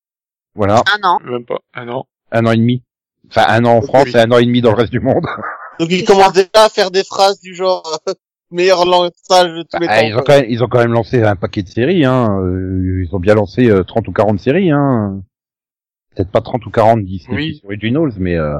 [0.54, 1.18] Voilà, Un an.
[1.24, 1.58] Même pas.
[1.74, 2.04] Ah non.
[2.32, 2.82] un an et demi.
[3.28, 4.12] Enfin, un an en France Oui.
[4.14, 5.26] et un an et demi dans le reste du monde.
[5.78, 8.14] Donc ils commencent déjà à faire des phrases du genre euh,
[8.50, 10.06] meilleur lançage de tous les Ah, temps.
[10.06, 12.06] ils, ont quand même, ils ont quand même lancé un paquet de séries.
[12.06, 12.38] Hein.
[12.40, 14.70] Euh, Ils ont bien lancé euh, 30 ou 40 séries.
[14.70, 15.20] Hein.
[16.16, 17.60] Peut-être pas 30 ou 40 Disney Oui.
[17.64, 18.36] Originals, mais...
[18.36, 18.58] Euh...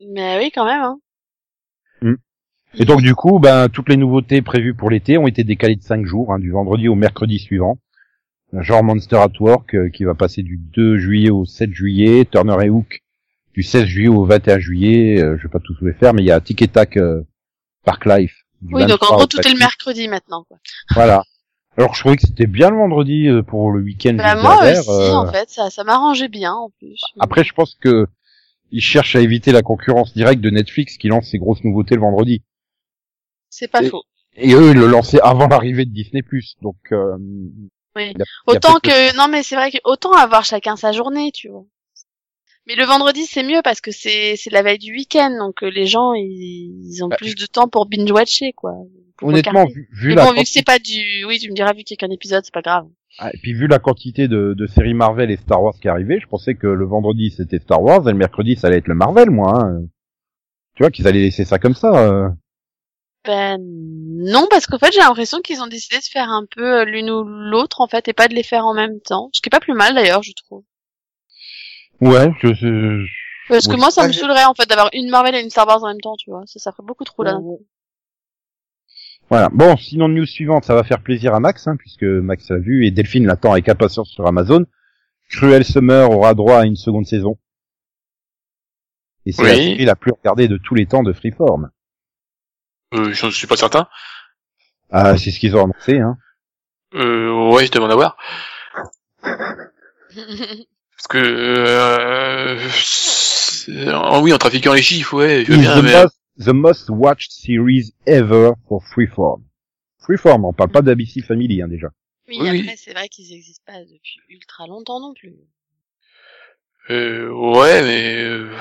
[0.00, 0.98] Mais oui, quand même, hein.
[2.78, 5.82] Et donc du coup, ben toutes les nouveautés prévues pour l'été ont été décalées de
[5.82, 7.78] 5 jours, hein, du vendredi au mercredi suivant.
[8.52, 12.56] Genre Monster at Work euh, qui va passer du 2 juillet au 7 juillet, Turner
[12.64, 13.02] et Hook
[13.54, 15.22] du 16 juillet au 21 juillet.
[15.22, 17.22] euh, je vais pas tous les faire, mais il y a Tic et Tac euh,
[17.84, 18.42] Park Life.
[18.62, 19.58] Oui, donc 23 en gros, tout est le 28.
[19.58, 20.58] mercredi maintenant, quoi.
[20.94, 21.22] Voilà.
[21.78, 24.14] Alors je trouvais que c'était bien le vendredi euh, pour le week-end.
[24.14, 27.00] Bah, moi aussi, euh, en fait, ça, ça m'arrangeait bien, en plus.
[27.20, 28.06] Après, je pense que
[28.72, 32.00] ils cherchent à éviter la concurrence directe de Netflix qui lance ses grosses nouveautés le
[32.00, 32.42] vendredi.
[33.50, 34.02] C'est pas Et- faux.
[34.38, 36.22] Et eux, ils le lançaient avant l'arrivée de Disney+.
[36.60, 37.16] Donc, euh,
[37.94, 38.12] Oui.
[38.18, 41.64] a- Autant que, non, mais c'est vrai que, autant avoir chacun sa journée, tu vois.
[42.66, 45.70] Mais le vendredi, c'est mieux parce que c'est, c'est la veille du week-end, donc euh,
[45.70, 48.74] les gens, ils, ils ont Bah, plus de temps pour binge-watcher, quoi.
[49.22, 49.72] Honnêtement, regarder.
[49.74, 51.84] vu, vu Mais la bon, vu que c'est pas du, oui, tu me diras, vu
[51.84, 52.86] qu'il y a qu'un épisode, c'est pas grave.
[53.18, 56.20] ah, et puis vu la quantité de, de séries Marvel et Star Wars qui arrivaient,
[56.20, 58.94] je pensais que le vendredi c'était Star Wars et le mercredi ça allait être le
[58.94, 59.52] Marvel, moi.
[59.58, 59.80] hein.
[60.74, 61.88] Tu vois qu'ils allaient laisser ça comme ça.
[62.06, 62.28] euh.
[63.24, 66.84] Ben, non, parce qu'en fait, j'ai l'impression qu'ils ont décidé de faire un peu euh,
[66.84, 69.30] l'une ou l'autre, en fait, et pas de les faire en même temps.
[69.32, 70.62] Ce qui est pas plus mal, d'ailleurs, je trouve.
[72.00, 73.06] Ouais, je, je-
[73.48, 73.78] Parce que Oui.
[73.80, 76.00] moi, ça me saoulerait, en fait, d'avoir une Marvel et une Star Wars en même
[76.00, 76.42] temps, tu vois.
[76.46, 77.38] Ça, ça ferait beaucoup trop, là.
[79.28, 79.48] Voilà.
[79.52, 82.86] Bon, sinon news suivante, ça va faire plaisir à Max, hein, puisque Max l'a vu
[82.86, 84.64] et Delphine l'attend avec impatience sur Amazon.
[85.30, 87.38] Cruel Summer aura droit à une seconde saison.
[89.24, 91.70] Et c'est la série la plus regardée de tous les temps de Freeform.
[92.94, 93.88] Euh, je suis pas certain.
[94.90, 96.16] Ah, c'est ce qu'ils ont annoncé, hein.
[96.94, 98.16] Euh, ouais, je demande à voir.
[99.20, 102.56] Parce que, euh,
[104.12, 105.92] oh oui, en trafiquant les chiffres, ouais, je veux bien, mais...
[106.38, 109.42] the most watched series ever for Freeform.
[110.00, 111.88] Freeform, on parle pas d'ABC Family, hein, déjà.
[112.28, 112.76] Oui, Oui, après, oui.
[112.76, 115.34] c'est vrai qu'ils existent pas depuis ultra longtemps non plus.
[116.90, 118.14] Euh, ouais, mais...
[118.24, 118.52] euh,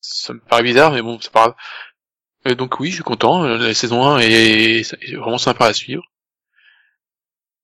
[0.00, 1.54] Ça me paraît bizarre, mais bon, c'est pas grave.
[2.46, 3.44] Euh, donc oui, je suis content.
[3.44, 6.02] euh, La saison 1 est, est vraiment sympa à suivre.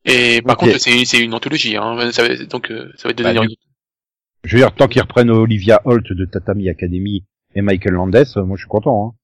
[0.06, 2.10] Et par contre, c'est une anthologie, hein.
[2.12, 3.56] Ça va, donc euh, ça va être Bah, donné du-
[4.44, 8.44] Je veux dire, tant qu'ils reprennent Olivia Holt de Tatami Academy et Michael Landes, euh,
[8.44, 9.16] moi je suis content, hein.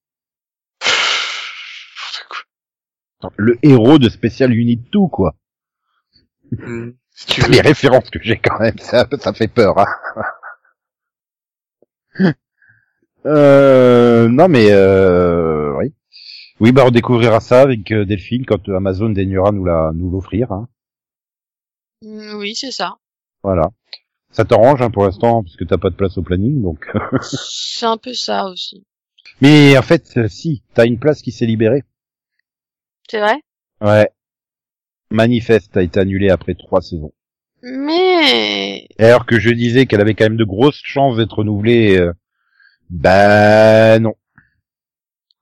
[3.37, 5.35] Le héros de Special Unit 2, quoi.
[6.53, 9.87] Hmm, si tu Les références que j'ai quand même, ça, ça fait peur, hein.
[13.27, 15.93] euh, non mais, euh, oui.
[16.59, 20.11] Oui, bah on découvrira ça avec euh, Delphine quand euh, Amazon daignera nous la, nous
[20.11, 20.69] l'offrir, hein.
[22.03, 22.97] Oui, c'est ça.
[23.43, 23.71] Voilà.
[24.37, 26.87] Ça t'arrange hein, pour l'instant parce que t'as pas de place au planning, donc.
[27.23, 28.85] C'est un peu ça aussi.
[29.41, 31.85] Mais en fait, euh, si, t'as une place qui s'est libérée.
[33.11, 33.41] C'est vrai?
[33.81, 34.11] Ouais.
[35.11, 37.15] Manifeste a été annulé après trois saisons.
[37.63, 38.87] Mais...
[38.99, 42.13] Et alors que je disais qu'elle avait quand même de grosses chances d'être renouvelée, euh,
[42.91, 44.17] ben non.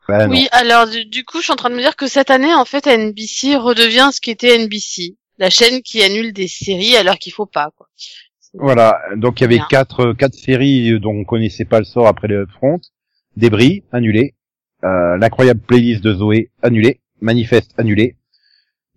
[0.07, 2.31] Ben Oui, alors du, du coup, je suis en train de me dire que cette
[2.31, 5.17] année, en fait, NBC redevient ce qu'était NBC.
[5.39, 7.89] La chaîne qui annule des séries alors qu'il faut pas, quoi.
[8.55, 9.01] Voilà.
[9.17, 9.67] Donc il y avait Bien.
[9.69, 12.81] quatre quatre séries dont on connaissait pas le sort après le front.
[13.37, 14.35] Débris annulé.
[14.85, 17.01] Euh, L'incroyable playlist de Zoé annulé.
[17.21, 18.17] Manifeste annulé.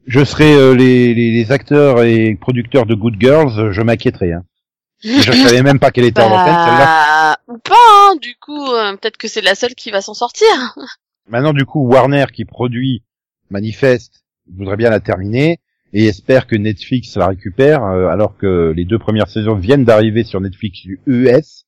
[0.05, 4.31] Je serais euh, les, les, les acteurs et producteurs de Good Girls, je m'inquiéterais.
[4.33, 4.43] Hein.
[5.03, 6.85] Je savais même pas qu'elle était en antenne celle-là.
[6.85, 10.13] Bah, ou pas, hein, du coup, euh, peut-être que c'est la seule qui va s'en
[10.15, 10.47] sortir.
[11.29, 13.03] Maintenant, du coup, Warner qui produit
[13.51, 15.59] Manifeste voudrait bien la terminer
[15.93, 20.23] et espère que Netflix la récupère, euh, alors que les deux premières saisons viennent d'arriver
[20.23, 21.65] sur Netflix US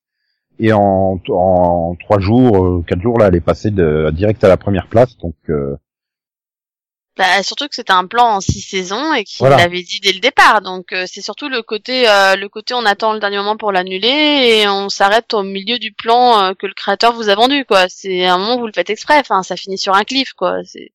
[0.60, 4.50] et en, en trois jours, euh, quatre jours là, elle est passée de, direct à
[4.50, 5.18] la première place.
[5.18, 5.76] Donc, euh,
[7.18, 9.58] Bah, surtout que c'était un plan en six saisons et qu'il Voilà.
[9.58, 10.62] l'avait dit dès le départ.
[10.62, 13.72] Donc euh, c'est surtout le côté, euh, le côté on attend le dernier moment pour
[13.74, 17.66] l'annuler et on s'arrête au milieu du plan euh, que le créateur vous a vendu.
[17.66, 17.88] quoi.
[17.90, 19.18] C'est un moment où vous le faites exprès.
[19.20, 20.34] Enfin, ça finit sur un cliff.
[20.34, 20.58] quoi.
[20.66, 20.92] C'est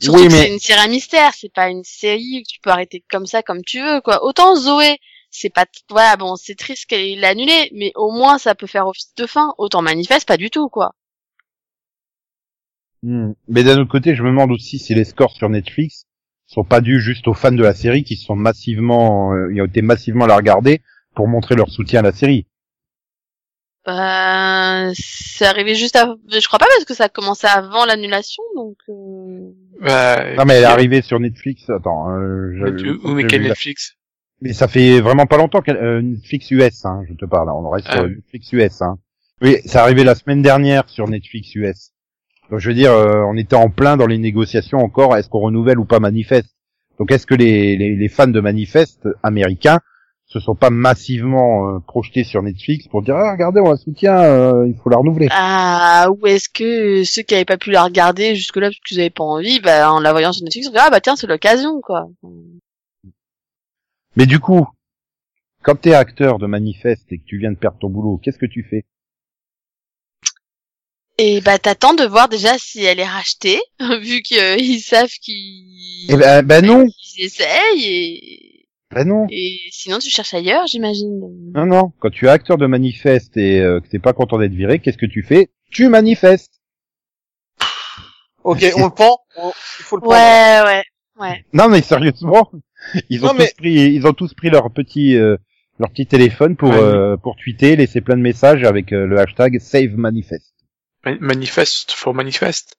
[0.00, 1.32] surtout Oui, que mais- c'est une série à mystère.
[1.34, 4.00] C'est pas une série que tu peux arrêter comme ça comme tu veux.
[4.00, 4.24] quoi.
[4.24, 4.98] Autant Zoé,
[5.30, 8.86] c'est pas voilà bon, c'est triste qu'elle l'ait annulé, mais au moins ça peut faire
[8.86, 9.54] office de fin.
[9.58, 10.92] Autant manifeste pas du tout quoi.
[13.02, 13.32] hmm.
[13.48, 16.04] mais d'un autre côté, je me demande aussi si les scores sur Netflix
[16.46, 19.66] sont pas dus juste aux fans de la série qui sont massivement, euh, ils ont
[19.66, 20.82] été massivement la regarder
[21.14, 22.46] pour montrer leur soutien à la série.
[23.88, 26.16] Euh, c'est arrivé juste avant.
[26.30, 28.76] Je crois pas parce que ça a commencé avant l'annulation, donc.
[28.88, 31.68] euh, Bah, Non mais elle est arrivée sur Netflix.
[31.70, 33.94] Attends, euh, je- mais tu- je- Où mais quel Netflix?
[34.42, 37.50] Mais ça fait vraiment pas longtemps qu'elle euh, Netflix US, hein, je te parle.
[37.50, 38.16] On reste Ah sur oui.
[38.16, 38.82] Netflix US.
[38.82, 38.98] Hein.
[39.42, 41.92] Oui, ça arrivé la semaine dernière sur Netflix US.
[42.50, 45.16] Donc je veux dire, euh, on était en plein dans les négociations encore.
[45.16, 46.54] Est-ce qu'on renouvelle ou pas Manifeste
[46.98, 49.80] Donc est-ce que les, les, les fans de Manifeste américains
[50.30, 54.16] se sont pas massivement euh, projetés sur Netflix pour dire ah, regardez, on la soutient,
[54.16, 55.26] euh, il faut la renouveler.
[55.30, 59.10] Ah, ou est-ce que ceux qui avaient pas pu la regarder jusque-là parce qu'ils avaient
[59.10, 61.80] pas envie, bah, en la voyant sur Netflix, on dit, ah bah tiens, c'est l'occasion,
[61.80, 62.08] quoi.
[64.14, 64.68] Mais du coup,
[65.62, 68.46] quand t'es acteur de Manifeste et que tu viens de perdre ton boulot, qu'est-ce que
[68.46, 68.84] tu fais?
[71.18, 73.60] Et bah t'attends de voir déjà si elle est rachetée,
[74.00, 78.49] vu qu'ils savent qu'ils Eh non, qu'ils essayent et...
[78.92, 79.26] ben non.
[79.30, 81.20] et sinon tu cherches ailleurs, j'imagine.
[81.54, 81.92] Non, non.
[82.00, 84.98] Quand tu es acteur de manifeste et euh, que t'es pas content d'être viré, qu'est-ce
[84.98, 85.50] que tu fais?
[85.70, 86.60] Tu manifestes.
[88.42, 89.18] Ok, on le prend.
[89.36, 90.16] on- Il faut le prendre.
[90.16, 90.82] Ouais, ouais,
[91.20, 91.44] ouais.
[91.52, 92.50] Non, mais sérieusement,
[93.10, 95.36] ils ont Non, tous mais- pris, ils ont tous pris leur petit, euh,
[95.78, 96.76] leur petit téléphone pour Ouais.
[96.78, 100.52] euh, pour tweeter, laisser plein de messages avec euh, le hashtag Save Manifest.
[101.04, 102.76] Ma- Manifeste for manifeste.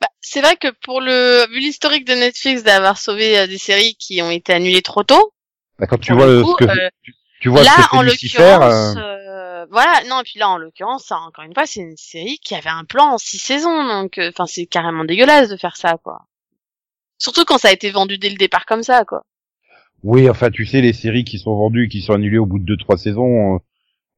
[0.00, 3.96] Bah, c'est vrai que pour le, vu l'historique de Netflix d'avoir sauvé euh, des séries
[3.96, 5.32] qui ont été annulées trop tôt,
[5.78, 7.88] Bah, quand tu vois le le- coup, ce que euh, tu, tu vois là, ce
[7.88, 11.66] que en l'occurrence, euh, euh, voilà, non, et puis là, en l'occurrence, encore une fois,
[11.66, 15.04] c'est une série qui avait un plan en six saisons, donc, euh, enfin, c'est carrément
[15.04, 16.20] dégueulasse de faire ça, quoi.
[17.18, 19.24] Surtout quand ça a été vendu dès le départ comme ça, quoi.
[20.02, 22.64] oui, enfin, tu sais, les séries qui sont vendues, qui sont annulées au bout de
[22.64, 23.58] deux trois saisons, euh,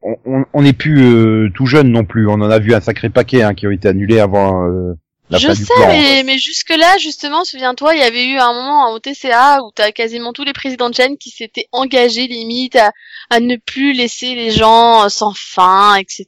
[0.03, 2.29] on, on, on n'est plus euh, tout jeune non plus.
[2.29, 4.95] On en a vu un sacré paquet hein, qui ont été annulés avant euh,
[5.31, 5.89] Je sais, plan.
[5.89, 9.91] mais, mais jusque-là, justement, souviens-toi, il y avait eu un moment au TCA où t'as
[9.91, 12.93] quasiment tous les présidents de chaîne qui s'étaient engagés limite à,
[13.31, 16.27] à ne plus laisser les gens sans fin, etc.,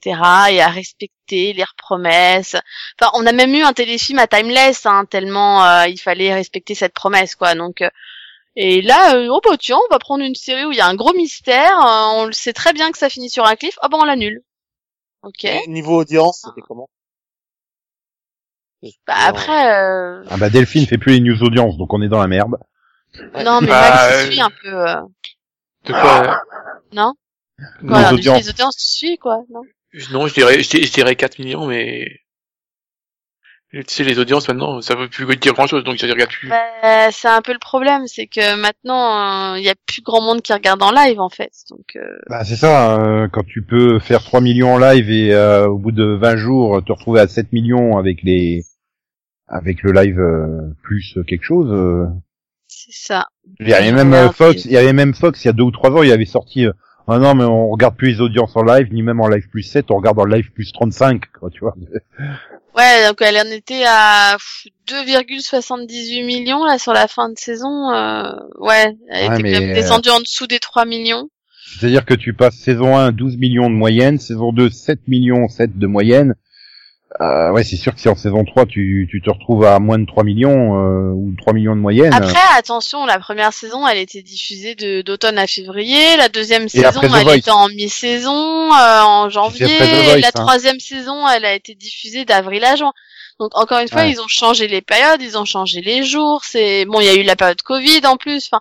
[0.50, 2.56] et à respecter leurs promesses.
[3.00, 6.74] Enfin, on a même eu un téléfilm à Timeless, hein, tellement euh, il fallait respecter
[6.74, 7.54] cette promesse, quoi.
[7.54, 7.90] Donc, euh,
[8.61, 10.87] et là, euh, oh bah tiens, on va prendre une série où il y a
[10.88, 13.78] un gros mystère, euh, on le sait très bien que ça finit sur un cliff,
[13.82, 14.42] ah bah on l'annule.
[15.22, 15.44] Ok.
[15.44, 16.88] Et Niveau audience, c'était comment?
[19.07, 22.21] Bah après, euh, Ah bah Delphine fait plus les news audience, donc on est dans
[22.21, 22.57] la merde.
[23.45, 24.88] non mais Bah, Max il euh, suit un peu.
[24.88, 25.01] euh,
[25.87, 26.43] De quoi
[26.93, 27.14] Non
[27.83, 28.43] Nos Voilà, audiences.
[28.43, 29.62] les audiences, tu suis, quoi, non
[30.12, 32.07] Non, je dirais, je dirais, je dirais 4 millions, mais
[33.71, 36.49] tu sais, les audiences maintenant, ça veut plus dire grand chose, donc je regarde plus.
[36.49, 40.41] bah, C'est un peu le problème, c'est que maintenant, il y a plus grand monde
[40.41, 41.51] qui regarde en live, en fait.
[41.69, 45.35] Donc, euh, Bah c'est ça, euh, quand tu peux faire 3 millions en live et
[45.35, 48.62] euh, au bout de 20 jours te retrouver à 7 millions avec les
[49.48, 51.70] avec le live euh, plus quelque chose.
[51.72, 52.06] euh,
[52.66, 53.28] c'est ça.
[53.61, 55.62] Il y avait même euh, Fox, il y avait même Fox il y a deux
[55.64, 56.72] ou trois ans, il avait sorti euh,
[57.06, 59.62] ah non mais on regarde plus les audiences en live ni même en live plus
[59.62, 61.74] 7, on regarde en live plus 35 quoi, tu vois.
[62.76, 67.90] Ouais, donc elle en était à pff, 2,78 millions là sur la fin de saison.
[67.90, 68.30] Euh,
[68.61, 71.28] ouais, elle Ouais, était mais, quand même descendue en dessous des 3 millions.
[71.80, 75.76] C'est-à-dire que tu passes saison 1 12 millions de moyenne, saison 2 7 millions 7
[75.76, 76.34] de moyenne.
[77.23, 79.99] Euh, ouais, c'est sûr que si en saison 3 tu, tu te retrouves à moins
[79.99, 82.12] de 3 millions euh, ou 3 millions de moyenne.
[82.12, 86.16] Après, attention, la première saison, elle était diffusée de d'automne à février.
[86.18, 87.37] La deuxième saison, elle Voice.
[87.37, 89.66] était en mi-saison, euh, en janvier.
[90.18, 90.31] la hein.
[90.35, 92.92] troisième saison, elle a été diffusée d'avril à juin.
[93.40, 94.11] Donc encore une fois, Ouais.
[94.11, 96.42] ils ont changé les périodes, ils ont changé les jours.
[96.44, 98.49] C'est bon, il y a eu la période Covid en plus.
[98.51, 98.61] Enfin,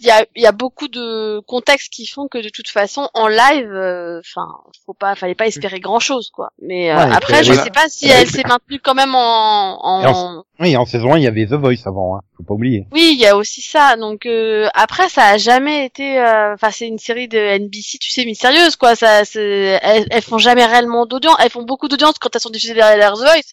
[0.00, 3.08] il y a, il y a beaucoup de contextes qui font que de toute façon,
[3.14, 4.48] en live, euh, enfin,
[4.86, 6.50] faut pas, fallait pas espérer grand chose, quoi.
[6.60, 7.64] Mais euh, Ouais, après, je voilà.
[7.64, 11.18] sais pas si Ouais, elle s'est maintenue quand même en, en, Oui, en saison 1
[11.18, 12.20] il y avait The Voice avant, hein.
[12.36, 12.86] faut pas oublier.
[12.92, 13.96] oui, il y a aussi ça.
[13.96, 16.18] Donc euh, après, ça a jamais été.
[16.18, 18.96] euh, Enfin, c'est une série de NBC, tu sais, mystérieuse, quoi.
[18.96, 21.36] Ça, c'est- elles, elles font jamais réellement d'audience.
[21.40, 23.52] Elles font beaucoup d'audience quand elles sont diffusées derrière The Voice,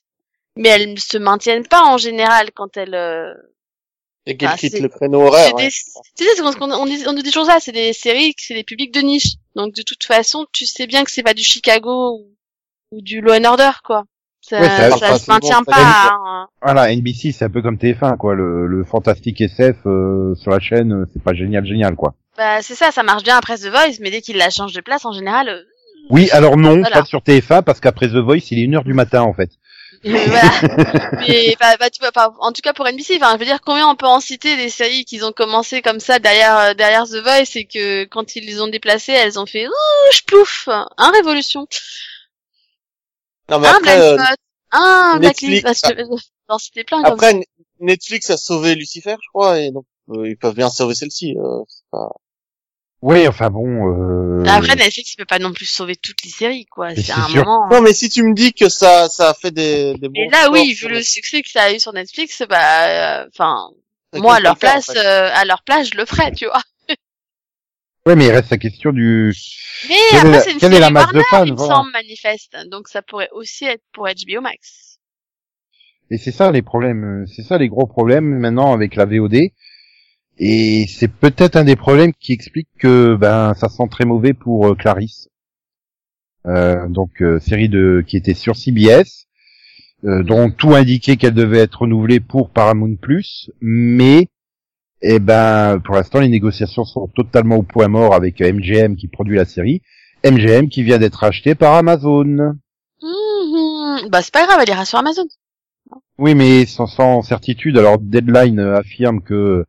[0.56, 3.36] mais elles ne se maintiennent pas en général quand elles.
[4.30, 5.48] Et qu'elle Ah, quitte le créneau horaire.
[5.48, 5.64] c'est ouais.
[5.68, 5.72] des-
[6.18, 7.58] Tu sais, c'est qu'on on, dit- on nous dit toujours ça.
[7.60, 9.36] C'est des séries, c'est des publics de niche.
[9.56, 12.28] Donc de toute façon, tu sais bien que c'est pas du Chicago ou,
[12.92, 14.04] ou du Law and Order, quoi.
[14.42, 15.74] Ça, Ouais, ça- ça, ça- se maintient ça- pas.
[15.74, 20.36] ça- à- Voilà, NBC c'est un peu comme TF1 quoi, le, le fantastique SF euh,
[20.36, 22.14] sur la chaîne, euh, c'est pas génial génial quoi.
[22.38, 24.82] Bah, c'est ça, ça marche bien après The Voice, mais dès qu'ils la changent de
[24.82, 25.64] place, en général, euh,
[26.10, 26.90] Oui, alors non, Voilà.
[27.02, 29.50] pas sur TF1 parce qu'après The Voice, il est une heure du matin en fait.
[30.04, 30.42] Voilà.
[31.28, 33.88] Mais bah, bah, tu vois, en tout cas pour NBC, enfin, je veux dire combien
[33.90, 37.16] on peut en citer des séries qu'ils ont commencé comme ça derrière euh, derrière The
[37.24, 39.72] Voice et que quand ils les ont déplacées, elles ont fait ouh,
[40.14, 41.68] je plouf, un Révolution,
[43.50, 44.38] Non, mais un après, Blind euh, Spot,
[44.72, 45.64] un Netflix- Blacklist,
[46.90, 47.08] comme ça.
[47.14, 47.42] après,
[47.80, 51.36] Netflix a sauvé Lucifer, je crois, et donc, euh, ils peuvent bien sauver celle-ci.
[51.38, 52.14] euh, pas-
[53.02, 53.90] Oui, enfin bon.
[53.92, 54.44] Euh...
[54.48, 57.46] Après Netflix peut pas non plus sauver toutes les séries quoi, Mais c'est un sûr.
[57.46, 57.68] moment.
[57.70, 60.30] Non, mais si tu me dis que ça, ça a fait des, des bons Et
[60.30, 63.70] là oui, vu le succès que ça a eu sur Netflix, bah, euh, enfin,
[64.16, 64.98] moi à leur en place, fait.
[64.98, 66.62] euh, à leur place, je le ferais, tu vois.
[68.08, 69.34] Ouais, mais il reste la question du.
[69.90, 71.58] Mais Quelle est après c'est une quelle est série la masse de fans, il me
[71.58, 71.76] voilà.
[71.76, 75.00] semble manifeste, donc ça pourrait aussi être pour HBO Max.
[76.10, 79.36] Et c'est ça les problèmes, euh, c'est ça les gros problèmes maintenant avec la VOD.
[80.40, 84.68] Et c'est peut-être un des problèmes qui explique que ben ça sent très mauvais pour
[84.68, 85.30] euh, Clarisse.
[86.46, 89.28] Euh, donc euh, série de qui était sur CBS,
[90.06, 94.28] euh, dont tout indiquait qu'elle devait être renouvelée pour Paramount Plus, mais
[95.02, 99.08] eh ben pour l'instant les négociations sont totalement au point mort avec euh, MGM qui
[99.08, 99.82] produit la série.
[100.24, 102.56] MGM qui vient d'être acheté par Amazon.
[103.02, 104.10] Mhm.
[104.10, 105.26] Bah c'est pas grave, elle ira sur Amazon.
[106.18, 107.78] Oui, mais sans, sans certitude.
[107.78, 109.66] Alors, Deadline euh, affirme que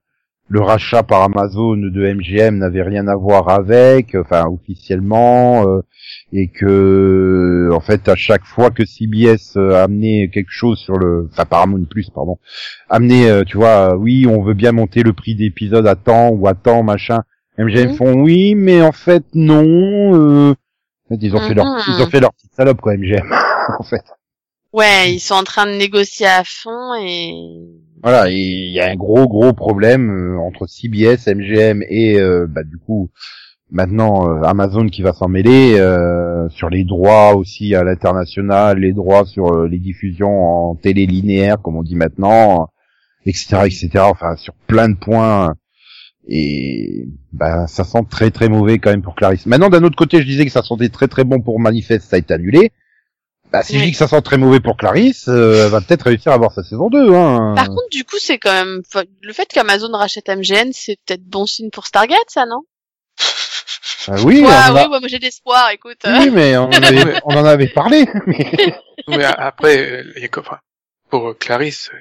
[0.51, 5.81] le rachat par Amazon de MGM n'avait rien à voir avec, enfin officiellement, euh,
[6.33, 10.97] et que en fait à chaque fois que CBS euh, a amené quelque chose sur
[10.99, 12.39] le, enfin Paramount Plus, pardon,
[12.89, 16.31] amené, euh, tu vois, euh, oui, on veut bien monter le prix d'épisode à temps
[16.31, 17.21] ou à temps, machin.
[17.59, 17.95] MGM Mhm.
[17.97, 19.65] font oui, mais en fait non.
[20.15, 21.83] euh, en fait, ils ont fait leur, Mhm.
[21.89, 23.31] ils ont fait leur petite salope quoi, MGM,
[23.81, 24.05] en fait.
[24.73, 27.33] Ouais, ils sont en train de négocier à fond et
[28.03, 32.63] Voilà, il y a un gros gros problème euh, entre CBS, MGM et euh, bah,
[32.63, 33.11] du coup
[33.71, 38.93] maintenant euh, Amazon qui va s'en mêler euh, sur les droits aussi à l'international, les
[38.93, 42.69] droits sur euh, les diffusions en télé linéaire comme on dit maintenant,
[43.27, 43.63] etc.
[43.65, 43.89] etc.
[44.03, 45.55] Enfin sur plein de points
[46.29, 49.47] et bah ça sent très très mauvais quand même pour Clarisse.
[49.47, 52.17] Maintenant d'un autre côté je disais que ça sentait très très bon pour Manifest, ça
[52.17, 52.71] a été annulé.
[53.53, 56.03] Bah, si je dis que ça sent très mauvais pour Clarisse, euh, elle va peut-être
[56.03, 57.15] réussir à avoir sa saison 2.
[57.15, 57.55] Hein.
[57.57, 58.83] Par contre, du coup, c'est quand même
[59.23, 62.63] le fait qu'Amazon rachète MGN, c'est peut-être bon signe pour Stargate, ça, non?
[64.11, 65.71] Ah oui, Ouais, oui, a- ouais, moi j'ai l'espoir.
[65.71, 68.07] Écoute, oui, mais on en avait, on en avait parlé.
[69.09, 70.59] mais- après, euh, il y a quoi- enfin,
[71.11, 71.99] pour euh, Clarisse, euh,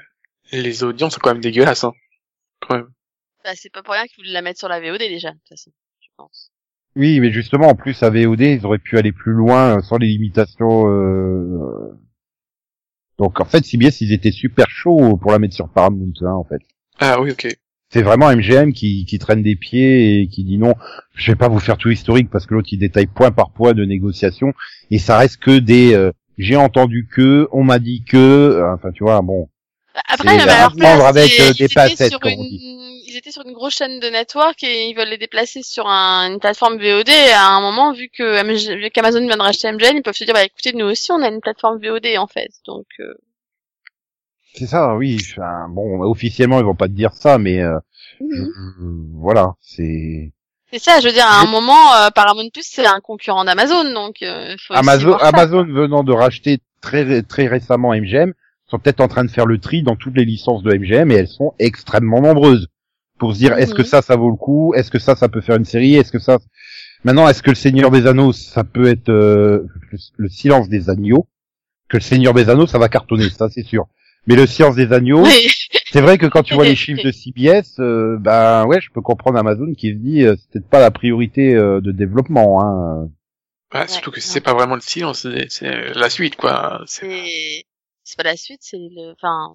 [0.62, 1.94] les audiences sont quand même dégueulasses, hein.
[2.62, 2.88] Quand même.
[3.44, 5.50] bah, c'est pas pour rien qu'ils voulaient la mettre sur la VOD déjà, de toute
[5.50, 6.50] façon, je pense.
[6.98, 9.98] Oui, mais justement, en plus, à VOD, ils auraient pu aller plus loin euh, sans
[9.98, 10.90] les limitations.
[10.90, 11.92] euh,
[13.20, 16.44] Donc, en fait, CBS, ils étaient super chauds pour la mettre sur Paramount, hein, en
[16.44, 16.62] fait.
[17.00, 17.48] Ah oui, ok.
[17.90, 20.74] C'est vraiment MGM qui, qui traîne des pieds et qui dit non,
[21.16, 23.74] je vais pas vous faire tout historique parce que l'autre il détaille point par point
[23.74, 24.52] de négociation
[24.92, 28.92] et ça reste que des euh, j'ai entendu que, on m'a dit que, euh, enfin
[28.92, 29.48] tu vois, bon.
[30.08, 33.04] Après, à leur place, avec, euh, ils des étaient sur comme une- on dit.
[33.10, 36.30] Ils étaient sur une grosse chaîne de network et ils veulent les déplacer sur un-
[36.32, 37.10] une plateforme VOD.
[37.10, 38.44] Et à un moment, vu que
[38.76, 41.22] vu qu'Amazon vient de racheter MGN, ils peuvent se dire, bah écoutez, nous aussi, on
[41.24, 42.50] a une plateforme VOD en fait.
[42.66, 43.14] Donc, euh,
[44.54, 45.18] C'est ça, oui.
[45.32, 47.78] Enfin, bon, officiellement ils vont pas te dire ça, mais euh,
[48.20, 48.44] je-
[49.14, 50.32] voilà, c'est
[50.72, 51.00] c'est ça.
[51.00, 54.56] Je veux dire, à un moment, euh, Paramount Plus, c'est un concurrent d'Amazon, donc euh,
[54.60, 55.18] faut Amazon.
[55.18, 58.34] ça, Amazon venant de racheter très très récemment MGM
[58.68, 61.16] sont peut-être en train de faire le tri dans toutes les licences de MGM et
[61.16, 62.68] elles sont extrêmement nombreuses
[63.20, 63.88] pour se dire est-ce que Mhm.
[63.88, 66.20] ça ça vaut le coup, est-ce que ça ça peut faire une série, est-ce que
[66.20, 66.38] ça
[67.04, 70.90] maintenant est-ce que le Seigneur des Anneaux ça peut être euh, le, le silence des
[70.90, 71.28] agneaux?
[71.90, 73.88] Que le Seigneur des Anneaux ça va cartonner ça c'est sûr.
[74.28, 75.48] Mais le silence des agneaux, Oui.
[75.90, 79.00] c'est vrai que quand tu vois les chiffres de CBS, euh, ben ouais, je peux
[79.02, 82.62] comprendre Amazon qui se dit euh, c'est peut-être pas la priorité euh, de développement.
[82.62, 83.10] Hein.
[83.74, 86.82] Ouais, Ouais, surtout que c'est pas vraiment le silence, c'est c'est la suite, quoi.
[88.10, 89.54] C'est- pas la suite, c'est le, enfin,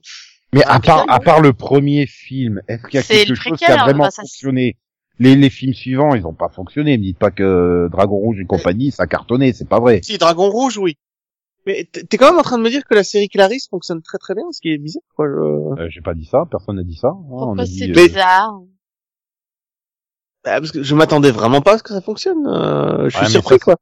[0.53, 3.59] Mais Ah, à part à part le premier film, est-ce qu'il y a quelque chose
[3.59, 4.77] qui a vraiment enfin, ça, fonctionné?
[5.19, 6.99] Les, les films suivants, ils ont pas fonctionné.
[6.99, 10.01] Me dites pas que Dragon Rouge et compagnie, ça a cartonné, c'est pas vrai.
[10.03, 10.97] Si, Dragon Rouge, oui.
[11.65, 14.03] Mais t'es t'es quand même en train de me dire que la série Clarisse fonctionne
[14.03, 15.27] très très bien, ce qui est bizarre, quoi.
[15.29, 17.09] je- Euh, J'ai pas dit ça, personne n'a dit ça.
[17.09, 18.53] hein, on pourquoi a c'est euh, bizarre?
[20.45, 22.47] Bah, parce que je m'attendais vraiment pas à ce que ça fonctionne.
[22.47, 23.77] euh, je suis Ouais, surpris, ça, quoi.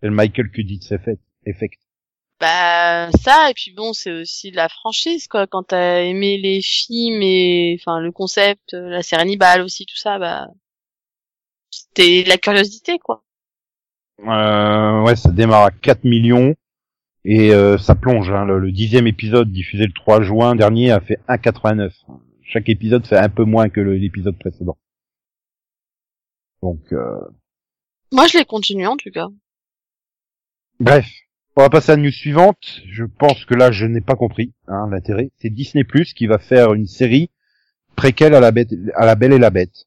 [0.00, 1.78] c'est le Michael Kuditz effect.
[2.40, 7.20] Bah ça et puis bon c'est aussi la franchise quoi quand t'as aimé les films
[7.20, 10.48] et enfin le concept euh, la série Hannibal aussi tout ça bah
[11.70, 13.22] c'était de la curiosité quoi
[14.26, 16.54] Euh, ouais, ça démarre à 4 millions
[17.24, 18.30] et euh, ça plonge.
[18.30, 18.44] Hein.
[18.44, 21.92] Le, le dixième épisode diffusé le 3 juin dernier a fait 1,89.
[22.42, 24.76] Chaque épisode fait un peu moins que l'épisode précédent.
[26.62, 27.18] Donc, euh,
[28.12, 29.28] moi je l'ai continué en tout cas
[30.80, 31.06] bref,
[31.60, 32.80] on va passer à la news suivante.
[32.88, 35.30] Je pense que là, je n'ai pas compris hein, l'intérêt.
[35.36, 37.30] C'est Disney Plus qui va faire une série
[37.96, 39.86] préquelle à la bête, à la Belle et la Bête,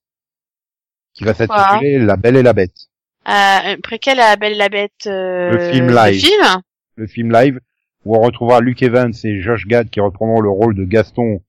[1.14, 2.76] qui va s'intituler La Belle et la Bête.
[3.28, 6.20] euh, préquel à la Belle et la Bête euh, Le film live.
[6.20, 6.62] film?
[6.96, 7.60] Le film live,
[8.06, 11.42] où on retrouvera Luke Evans et Josh Gad qui reprendront le rôle de Gaston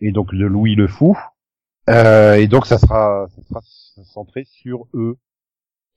[0.00, 1.18] et donc de Louis le Fou.
[1.90, 5.16] Euh, et donc ça sera, ça sera centré sur eux,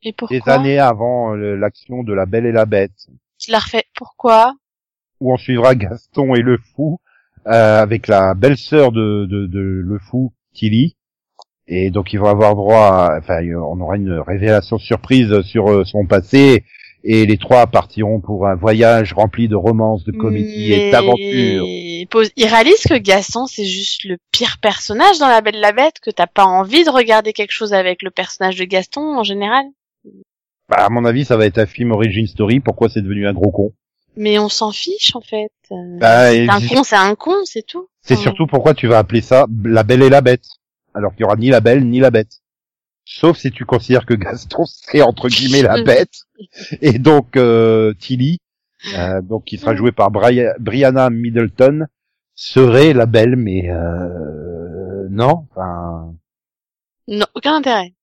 [0.02, 3.08] et des pourquoi années avant euh, l'action de La Belle et la Bête,
[3.40, 4.54] je la refais pourquoi?
[5.20, 7.00] Où on suivra Gaston et le Fou
[7.48, 10.96] euh, avec la belle-sœur de, de, de le Fou, Tilly.
[11.68, 15.84] Et donc ils vont avoir droit, à, enfin on aura une révélation surprise sur euh,
[15.86, 16.64] son passé.
[17.04, 21.64] Et les trois partiront pour un voyage rempli de romances, de comédies et d'aventures.
[21.66, 26.00] Il réalise que Gaston c'est juste le pire personnage dans La Belle et la Bête
[26.02, 29.64] que t'as pas envie de regarder quelque chose avec le personnage de Gaston en général
[30.70, 32.60] Bah, à mon avis, ça va être un film origin story.
[32.60, 33.74] Pourquoi c'est devenu un gros con?
[34.16, 35.52] Mais on s'en fiche en fait.
[35.70, 37.88] Bah, c'est un con, c'est un con, c'est tout.
[38.02, 40.46] C'est Enfin, surtout pourquoi tu vas appeler ça La Belle et la Bête,
[40.94, 42.42] alors qu'il y aura ni la Belle ni la Bête.
[43.06, 46.24] Sauf si tu considères que Gaston c'est entre guillemets la Bête
[46.82, 48.40] et donc euh, Tilly,
[48.96, 51.86] euh, donc qui sera jouée par Bri- Brianna Middleton,
[52.36, 55.46] serait la Belle, mais euh, non.
[55.52, 56.14] Enfin,
[57.08, 57.94] Non, aucun intérêt.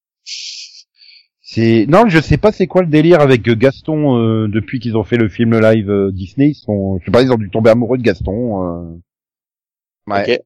[1.54, 5.04] C'est non, je sais pas c'est quoi le délire avec Gaston euh, depuis qu'ils ont
[5.04, 6.50] fait le film live euh, Disney.
[6.50, 8.64] Ils sont, je sais pas, ils ont dû tomber amoureux de Gaston.
[8.64, 8.96] euh.
[10.06, 10.42] Ouais.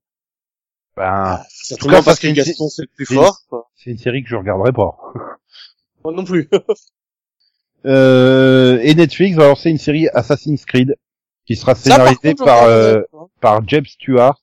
[0.97, 3.39] Ben, Certainement ça, parce c'est que une- Gaston c'est le plus fort,
[3.77, 4.97] c'est une série que je regarderai pas.
[6.05, 6.49] Moi non plus.
[7.87, 10.97] Euh, et Netflix va lancer une série Assassin's Creed
[11.47, 13.27] qui sera Ça, par scénarisée contre, par euh, pas.
[13.41, 14.41] par Jeb Stewart,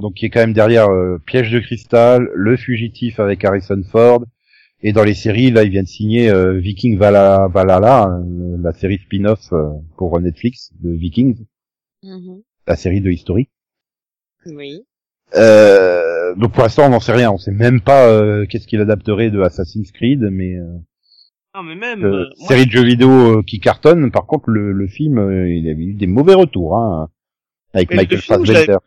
[0.00, 4.24] donc qui est quand même derrière euh, Piège de cristal, Le fugitif avec Harrison Ford,
[4.82, 8.72] et dans les séries là il vient de signer euh, Viking Valhalla, Valhalla euh, la
[8.72, 11.44] série spin-off euh, pour Netflix de Vikings,
[12.04, 12.42] Mhm.
[12.66, 13.48] la série de History.
[14.46, 14.84] Oui.
[15.36, 18.80] Euh, donc pour l'instant on n'en sait rien, on sait même pas euh, qu'est-ce qu'il
[18.80, 20.64] adapterait de Assassin's Creed, mais euh,
[21.54, 24.10] Non, mais même, euh, moi, série de jeux vidéo euh, qui cartonne.
[24.12, 27.08] Par contre, le, le film, euh, il a eu des mauvais retours, hein,
[27.74, 28.78] avec mais Michael film, je l'avais Fassbender.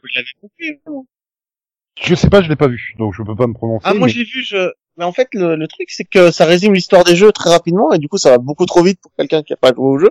[2.02, 3.84] Je sais pas, je l'ai pas vu, donc je peux pas me prononcer.
[3.88, 4.72] Ah, moi, mais- l'ai vu, je...
[4.98, 7.94] Mais en fait, le, le truc, c'est que ça résume l'histoire des jeux très rapidement,
[7.94, 9.98] et du coup, ça va beaucoup trop vite pour quelqu'un qui a pas joué au
[9.98, 10.10] jeu.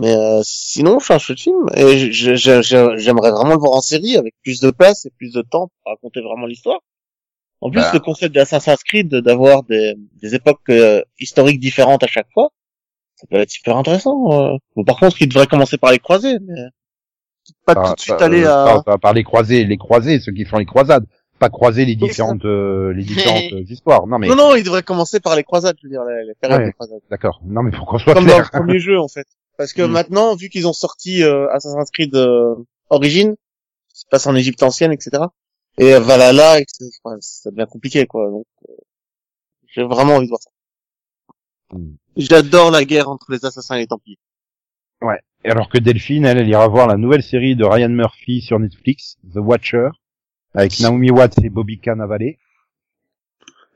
[0.00, 4.34] Mais euh, sinon, je change de film, et j'aimerais vraiment le voir en série, avec
[4.42, 6.80] plus de place et plus de temps pour raconter vraiment l'histoire.
[7.60, 7.90] En plus, Bah.
[7.94, 12.50] le concept d'Assassin's Creed, d'avoir des, des époques euh, historiques différentes à chaque fois,
[13.14, 14.32] ça peut être super intéressant.
[14.32, 14.56] euh.
[14.76, 16.60] Bon, par contre, il devrait commencer par les croisés, mais
[17.64, 18.82] pas tout de suite aller euh, à...
[18.82, 21.04] pas par les croisés, les croisés, ceux qui font les croisades,
[21.38, 24.06] pas croiser les différentes, euh, les différentes euh, histoires.
[24.06, 26.34] Non mais, Non, non, il devrait commencer par les croisades, je veux dire, les, les
[26.34, 26.66] périodes Ouais.
[26.66, 27.00] des croisades.
[27.10, 27.40] d'accord.
[27.44, 28.50] Non mais faut qu'on soit Comme dans clair.
[28.52, 29.26] le premier jeu, en fait.
[29.58, 29.90] Parce que Mm.
[29.90, 32.54] maintenant, vu qu'ils ont sorti euh, Assassin's Creed euh,
[32.90, 33.34] Origin,
[33.92, 35.24] qui se passe en Égypte ancienne, etc.
[35.78, 38.28] Et euh, Valhalla, etc., enfin, ça devient compliqué, quoi.
[38.30, 38.72] Donc, euh,
[39.68, 40.50] j'ai vraiment envie de voir ça.
[41.72, 41.94] Mm.
[42.16, 44.18] J'adore la guerre entre les assassins et les templiers.
[45.44, 48.60] Et alors que Delphine, elle, elle ira voir la nouvelle série de Ryan Murphy sur
[48.60, 49.88] Netflix, The Watcher,
[50.54, 52.34] avec Naomi Watts et Bobby Cannavale.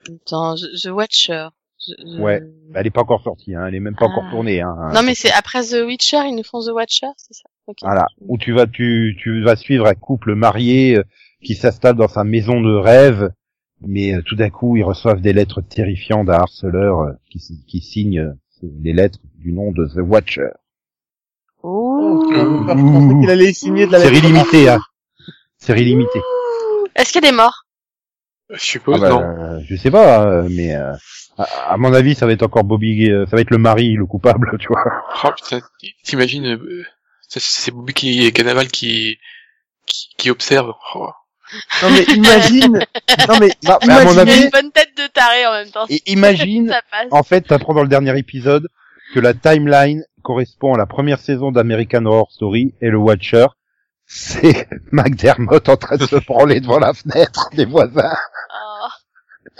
[0.08, 1.48] Attends, The Watcher.
[1.86, 2.40] Je- Ouais.
[2.70, 3.66] Bah, elle est pas encore sortie, hein.
[3.66, 4.12] Elle est même pas Ah.
[4.12, 4.74] encore tournée, hein.
[4.94, 7.48] Non, mais c'est après The Witcher, ils nous font The Watcher, c'est ça?
[7.66, 7.78] Ok.
[7.82, 8.06] Voilà.
[8.20, 11.02] Où tu vas, tu, tu vas suivre un couple marié euh,
[11.42, 13.30] qui s'installe dans sa maison de rêve,
[13.80, 18.20] mais euh, tout d'un coup, ils reçoivent des lettres terrifiantes d'un harceleur qui, qui signe
[18.20, 18.32] euh,
[18.82, 20.50] les lettres du nom de The Watcher.
[21.66, 22.32] Ouh.
[22.32, 24.80] Je pensais qu'il allait signer de la Série limitée, hein.
[25.58, 26.20] Série limitée.
[26.94, 27.64] Est-ce qu'il y a des morts?
[28.50, 29.20] Je suppose, Ah bah, non.
[29.22, 30.92] euh, je sais pas, euh, mais euh,
[31.36, 33.94] à, à mon avis, ça va être encore Bobby, euh, ça va être le mari,
[33.94, 34.84] le coupable, tu vois.
[35.24, 35.60] Oh putain,
[36.04, 36.84] t'imagines, euh,
[37.28, 39.18] c'est Bobby qui et Cannibal qui,
[39.86, 40.72] qui, qui observe.
[40.94, 41.10] Oh.
[41.82, 42.72] Non mais imagine.
[43.28, 43.50] non mais
[43.86, 45.86] mais à mon avis, une bonne tête de taré en même temps.
[45.88, 46.72] et imagine,
[47.10, 48.68] en fait, t'apprends dans le dernier épisode
[49.14, 53.46] que la timeline correspond à la première saison d'American Horror Story et le Watcher,
[54.06, 58.12] c'est McDermott en train de se branler devant la fenêtre des voisins.
[58.12, 58.88] Oh.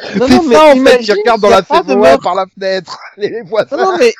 [0.02, 2.06] C'est non, mais ça, en fait, qui regarde dans la saison mort.
[2.14, 3.76] 1 par la fenêtre, les, les voisins.
[3.76, 4.12] Non, non mais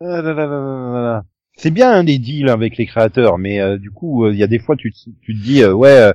[0.00, 1.22] Ah.
[1.56, 4.44] C'est bien un des deals avec les créateurs, mais euh, du coup, euh, il y
[4.44, 6.12] a des fois, tu, te- tu te dis, euh, ouais, euh,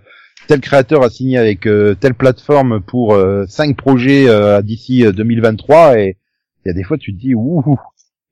[0.47, 5.11] tel créateur a signé avec euh, telle plateforme pour euh, cinq projets euh, d'ici euh,
[5.11, 6.17] 2023, et
[6.63, 7.77] il y a des fois, tu te dis, ouh,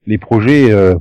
[0.08, 0.96] les projets, euh.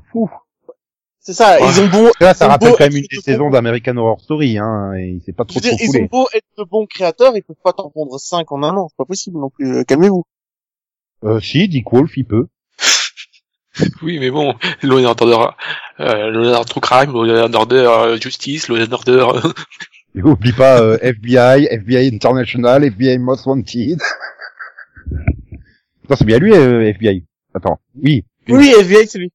[1.21, 1.61] C'est ça.
[1.61, 1.69] Ouais.
[1.69, 2.11] Ils ont beau.
[2.21, 5.21] Là, ça rappelle beau quand même une des de saisons d'American Horror Story, hein, et
[5.25, 7.43] c'est pas Je trop veux dire, trop ils ont beau être de bons créateurs, ils
[7.43, 8.89] peuvent pas t'en pondre 5 en un an.
[8.89, 9.77] C'est pas possible non plus.
[9.77, 10.25] Euh, Calmez-vous.
[11.25, 12.47] Euh, si, Dick Wolf, il peut.
[14.03, 15.47] Oui, mais bon, Law Order,
[16.01, 19.27] euh, Law True Crime, Law Order euh, Justice, Law Order...
[19.35, 19.53] euh,
[20.15, 24.01] Et oublie pas euh, FBI, FBI International, FBI Most Wanted.
[25.11, 27.25] non, c'est bien lui, euh, FBI.
[27.55, 29.33] Attends, oui, Oui, FBI, c'est lui.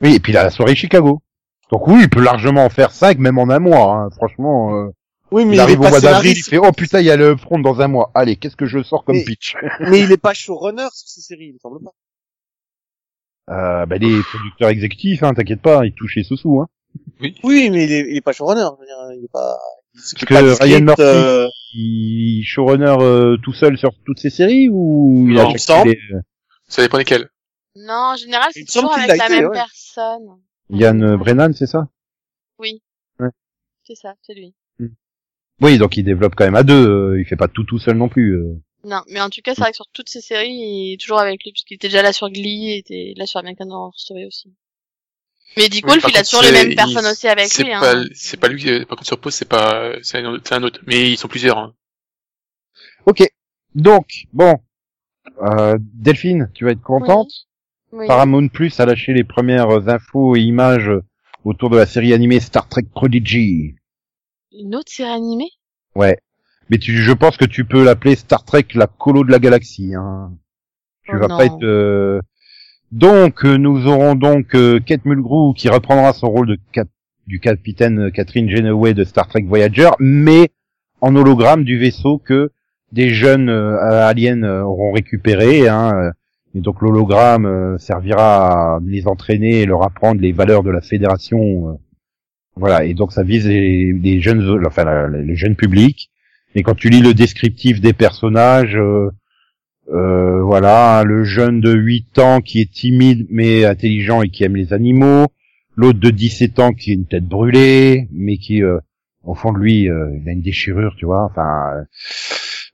[0.00, 1.22] Oui, et puis il la soirée Chicago.
[1.70, 3.92] Donc oui, il peut largement en faire 5, même en un mois.
[3.94, 4.08] hein.
[4.16, 4.88] Franchement, euh,
[5.32, 7.36] Oui, mais il arrive au mois d'avril, il fait «Oh putain, il y a le
[7.36, 8.10] front dans un mois.
[8.14, 11.20] Allez, qu'est-ce que je sors comme Mais- pitch Mais il est pas showrunner sur ces
[11.22, 11.90] séries, il me semble pas.
[13.50, 16.60] euh, bah, Les producteurs exécutifs, hein, t'inquiète pas, ils touchent les sous-sous.
[16.60, 16.68] Hein.
[17.42, 18.60] Oui, mais il est, il est pas showrunner.
[18.76, 19.58] je veux dire, Il est pas.
[19.94, 24.68] Il s'occupe que Ryan Murphy- euh, Il showrunner euh, tout seul sur toutes ces séries
[24.70, 26.20] ou il a euh,
[26.68, 27.28] Ça dépend lesquels.
[27.76, 29.56] Non, en général, c'est toujours avec l'a la été, même ouais.
[29.56, 30.26] personne.
[30.70, 31.88] Yann Brennan, c'est ça?
[32.58, 32.82] Oui.
[33.20, 33.28] Ouais.
[33.84, 34.54] C'est ça, c'est lui.
[35.60, 36.86] Oui, donc il développe quand même à deux.
[37.14, 38.36] euh, il fait pas tout tout seul non plus.
[38.36, 38.54] euh.
[38.84, 41.18] Non, mais en tout cas, c'est vrai que sur toutes ces séries, il est toujours
[41.18, 44.26] avec lui, puisqu'il était déjà là sur Glee, et était là sur American Horror Story
[44.26, 44.54] aussi.
[45.56, 47.64] Mais Dick Wolf, il a toujours les mêmes il- personnes aussi avec lui.
[47.70, 48.04] pas, Hein.
[48.14, 50.62] c'est pas lui, qui- par contre sur Pause, c'est pas, c'est un, autre- c'est un
[50.62, 50.80] autre.
[50.86, 51.56] Mais ils sont plusieurs.
[51.58, 51.74] Hein.
[53.06, 53.22] Ok,
[53.74, 54.58] donc bon,
[55.40, 57.28] euh, Delphine, tu vas être contente?
[57.28, 57.46] Oui.
[58.06, 60.90] Paramount Plus a lâché les premières infos et images
[61.44, 63.74] autour de la série animée Star Trek Prodigy.
[64.58, 65.50] Une autre série animée?
[65.94, 66.18] Ouais.
[66.68, 69.94] Mais tu, je pense que tu peux l'appeler Star Trek la colo de la galaxie.
[69.94, 70.32] Hein.
[71.04, 71.36] Tu Oh vas non.
[71.38, 71.62] pas être.
[71.62, 72.20] euh,
[72.92, 76.88] Donc euh, nous aurons donc euh, Kate Mulgrew qui reprendra son rôle de cap...
[77.26, 80.50] du capitaine Catherine Janeway de Star Trek Voyager, mais
[81.00, 82.50] en hologramme du vaisseau que
[82.90, 85.68] des jeunes euh, aliens euh, auront récupéré.
[85.68, 86.10] Hein, euh,
[86.56, 90.80] et donc l'hologramme euh, servira à les entraîner et leur apprendre les valeurs de la
[90.80, 91.70] fédération.
[91.70, 91.74] euh,
[92.56, 96.10] voilà, et donc ça vise les, jeunes, enfin les jeunes publics.
[96.54, 99.10] Et quand tu lis le descriptif des personnages, euh,
[99.92, 104.56] euh, voilà, le jeune de 8 ans qui est timide mais intelligent et qui aime
[104.56, 105.26] les animaux,
[105.76, 108.78] l'autre de 17 ans qui a une tête brûlée, mais qui, euh,
[109.22, 109.90] au fond de lui, il
[110.26, 111.84] a une déchirure, tu vois, enfin...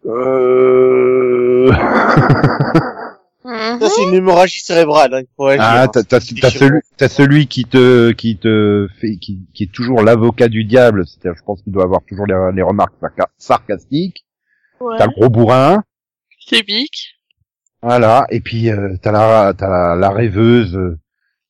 [0.06, 1.72] Euh...
[3.44, 3.80] Mhm.
[3.80, 5.14] Ça, c'est une hémorragie cérébrale.
[5.14, 9.40] Hein, agir, Ah, t'as, t'as, t'as celui, t'as celui qui te, qui te fait, qui,
[9.52, 11.04] qui est toujours l'avocat du diable.
[11.06, 14.24] C'est-à-dire, je pense qu'il doit avoir toujours les, les remarques sarca- sarcastiques.
[14.80, 14.96] Ouais.
[14.98, 15.82] T'as le gros bourrin.
[16.46, 17.16] C'est bic.
[17.82, 18.26] Voilà.
[18.30, 20.98] Et puis, euh, t'as la, t'as la, la rêveuse euh,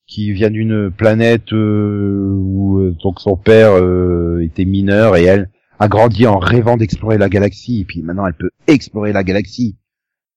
[0.07, 5.49] qui vient d'une planète euh, où euh, donc son père euh, était mineur et elle
[5.79, 7.81] a grandi en rêvant d'explorer la galaxie.
[7.81, 9.77] Et puis maintenant, elle peut explorer la galaxie.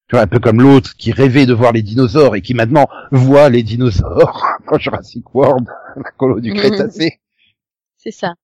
[0.08, 2.86] Tu vois, un peu comme l'autre qui rêvait de voir les dinosaures et qui maintenant
[3.10, 6.52] voit les dinosaures quand Jurassic World, la colo du.
[6.54, 7.20] Crétacé.
[7.96, 8.34] C'est ça.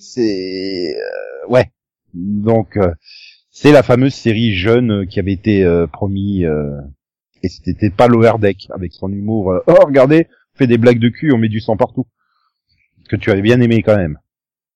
[0.00, 1.70] C'est euh, ouais.
[2.14, 2.92] Donc euh,
[3.50, 6.80] c'est la fameuse série jeune euh, qui avait été euh, promis euh,
[7.42, 9.52] et c'était pas Lower Deck avec son humour.
[9.52, 12.06] euh, oh regardez, on fait des blagues de cul, on met du sang partout.
[13.08, 14.18] Que tu avais bien aimé quand même.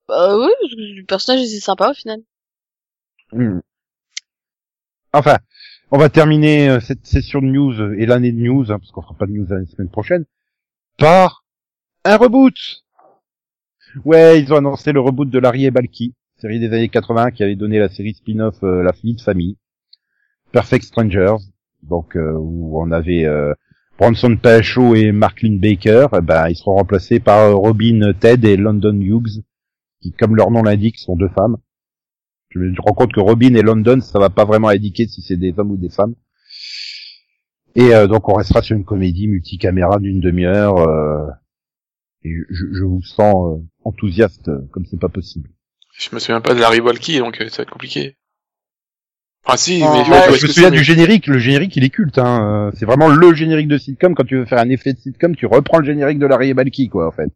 [0.09, 2.21] Bah oui, le personnage était sympa au final.
[3.33, 3.61] Hmm.
[5.13, 5.39] Enfin,
[5.93, 8.91] on va terminer euh, cette session de news euh, et l'année de news, hein, parce
[8.91, 10.25] qu'on fera pas de news la semaine prochaine,
[10.99, 11.45] par
[12.05, 12.55] un reboot.
[14.07, 17.45] Ouais, ils ont annoncé le reboot de Larry et Balky, série des années 80 qui
[17.45, 19.59] avait donné la série spin-off euh, La vie de famille,
[20.51, 21.37] Perfect Strangers.
[21.83, 23.53] donc où on avait euh,
[23.99, 24.39] Bronson
[24.97, 29.43] et Marklin Baker, eh ben ils seront remplacés par Robin Ted et London Hughes,
[30.01, 31.59] qui, comme leur nom l'indique, sont deux femmes.
[32.55, 35.37] Je me rends compte que Robin et London, ça va pas vraiment indiquer si c'est
[35.37, 36.15] des hommes ou des femmes.
[37.75, 40.77] Et euh, donc on restera sur une comédie multicaméra d'une demi-heure.
[40.79, 41.27] euh,
[42.25, 45.49] et je, je vous sens euh, enthousiaste euh, comme c'est pas possible.
[45.99, 48.17] Je me souviens pas de Larry Walkie, donc euh, ça va être compliqué.
[49.45, 52.19] Enfin si, Ah, mais ouais, je me souviens du générique, le générique il est culte.
[52.19, 52.71] Hein.
[52.77, 54.15] C'est vraiment le générique de sitcom.
[54.15, 56.55] Quand tu veux faire un effet de sitcom, tu reprends le générique de Larry et
[56.55, 57.31] Balky, quoi, en fait.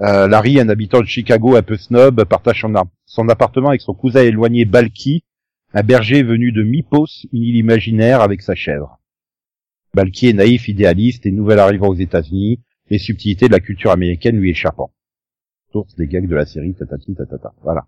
[0.00, 3.82] Euh, Larry, un habitant de Chicago un peu snob, partage son, a- son appartement avec
[3.82, 5.22] son cousin éloigné Balky,
[5.74, 9.00] un berger venu de Mipos, une île imaginaire avec sa chèvre.
[9.92, 14.38] Balky est naïf, idéaliste et nouvel arrivant aux États-Unis, les subtilités de la culture américaine
[14.38, 14.94] lui échappant.
[15.72, 17.52] Source des gags de la série, tatati tatata.
[17.62, 17.82] Voilà.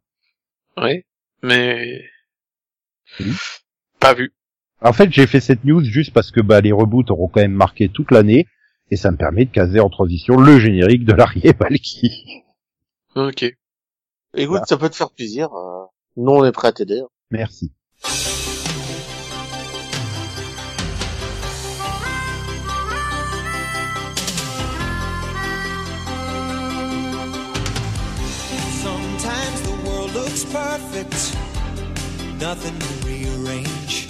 [0.76, 1.06] Ouais,
[1.42, 2.04] mais...
[3.18, 3.32] Oui.
[4.00, 4.34] Pas vu.
[4.82, 7.52] En fait, j'ai fait cette news juste parce que bah, les reboots auront quand même
[7.52, 8.46] marqué toute l'année,
[8.90, 12.42] et ça me permet de caser en transition le générique de Larry et Balky.
[13.14, 13.54] Ok.
[14.36, 14.66] Écoute, Voilà.
[14.66, 15.52] ça peut te faire plaisir.
[15.54, 15.84] euh,
[16.16, 17.02] nous, on est prêts à t'aider.
[17.30, 17.72] Merci.
[28.82, 31.36] Sometimes the world looks perfect,
[32.40, 34.08] nothing to rearrange.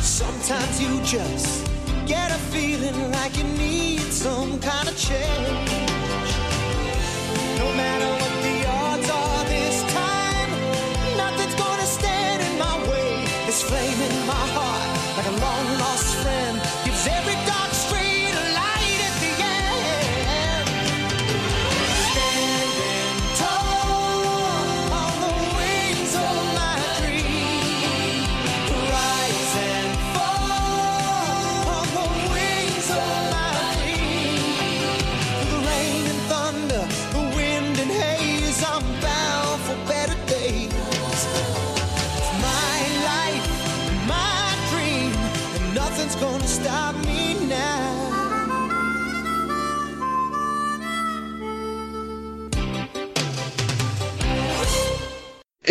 [0.00, 1.66] Sometimes you just
[2.06, 5.70] get a feeling like you need some kind of change.
[7.58, 8.39] No matter what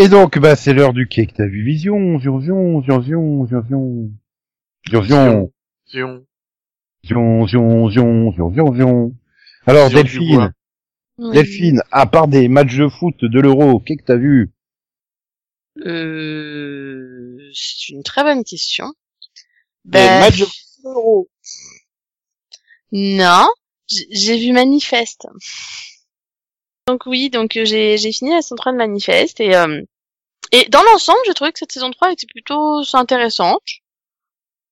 [0.01, 3.47] Et donc, bah, c'est l'heure du quai que t'as vu Vision, Zion, Zion, Zion, Zion,
[3.47, 4.11] Zion, Zion,
[4.89, 5.51] Zion, Zion,
[5.87, 6.25] Zion.
[7.05, 9.15] Zion, Zion, Zion, Zion, Zion, Zion.
[9.65, 10.53] Alors, Delphine.
[11.17, 14.51] Delphine, à part des matchs de foot de l'Euro, qu'est-ce que t'as vu?
[15.85, 18.85] Euh, c'est une très bonne question.
[19.85, 21.27] Des Ben, matchs de foot.
[22.91, 23.47] Non,
[23.89, 25.27] j- j'ai vu Manifeste.
[26.89, 29.81] Donc oui, donc euh, j'ai j'ai fini la saison 3 de Manifeste et euh,
[30.51, 33.63] et dans l'ensemble, j'ai trouvé que cette saison 3 était plutôt intéressante.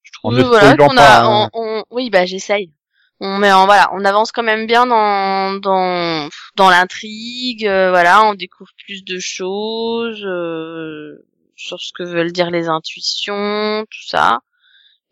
[0.03, 1.49] Je trouve voilà qu'on a hein.
[1.53, 2.72] on, on- oui, bah j'essaye.
[3.20, 8.24] On mais en, voilà, on avance quand même bien dans dans dans l'intrigue, euh, voilà,
[8.26, 14.39] on découvre plus de choses euh, sur ce que veulent dire les intuitions, tout ça.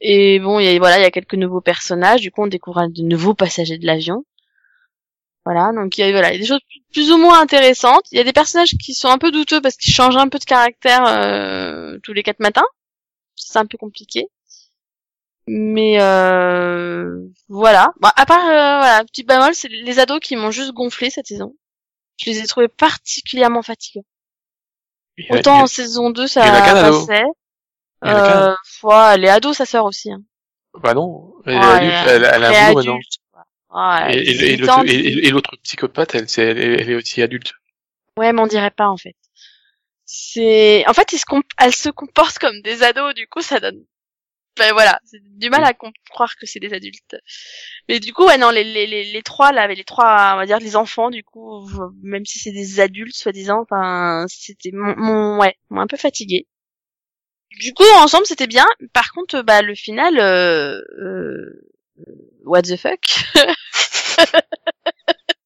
[0.01, 2.22] Et bon, il y a, voilà, il y a quelques nouveaux personnages.
[2.22, 4.26] Du coup, on découvre de nouveaux passagers de l'avion.
[5.46, 6.60] Voilà, donc il y a, voilà, il y a des choses
[6.91, 8.06] plus ou moins intéressantes.
[8.12, 10.39] Il y a des personnages qui sont un peu douteux parce qu'ils changent un peu
[10.39, 12.66] de caractère euh, tous les quatre matins.
[13.36, 14.28] C'est un peu compliqué.
[15.48, 17.20] Mais euh,
[17.50, 17.91] voilà.
[18.00, 21.28] Bon, à part, euh, voilà, petit bémol, c'est les ados qui m'ont juste gonflé cette
[21.28, 21.56] saison.
[22.18, 24.06] Je les ai trouvés particulièrement fatigants.
[25.30, 26.41] A- Autant en saison 2, il y ça
[27.08, 27.24] passait.
[28.04, 30.12] Euh, ouais, les ados, ça sort aussi.
[30.12, 30.22] Hein.
[30.82, 33.00] Bah non, elle est adulte, elle, elle a un très boulot maintenant.
[34.11, 36.38] Et, et- et 18 l'autre, psychopathe, elle, est-
[36.82, 37.53] elle est aussi adulte.
[38.17, 39.15] Ouais, mais on dirait pas en fait.
[40.05, 43.59] C'est, en fait, ils se comp- elles se comportent comme des ados, du coup, ça
[43.59, 43.84] donne.
[44.57, 47.17] Ben voilà, c'est du mal à com- croire que c'est des adultes.
[47.89, 50.45] Mais du coup, ouais, non, les, les, les, les trois là, les trois, on va
[50.45, 51.69] dire les enfants, du coup,
[52.03, 56.47] même si c'est des adultes soi-disant, enfin, c'était mon, mon, ouais, un peu fatigué.
[57.59, 58.65] Du coup, ensemble, c'était bien.
[58.93, 61.69] Par contre, bah, le final, euh, euh,
[62.43, 63.00] what the fuck?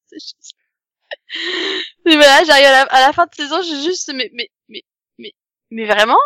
[0.08, 0.56] C'est juste-
[2.06, 4.84] Et voilà, j'arrive à la, à la fin de saison, j'ai juste, mais, mais, mais,
[5.18, 5.34] mais,
[5.72, 6.18] mais vraiment?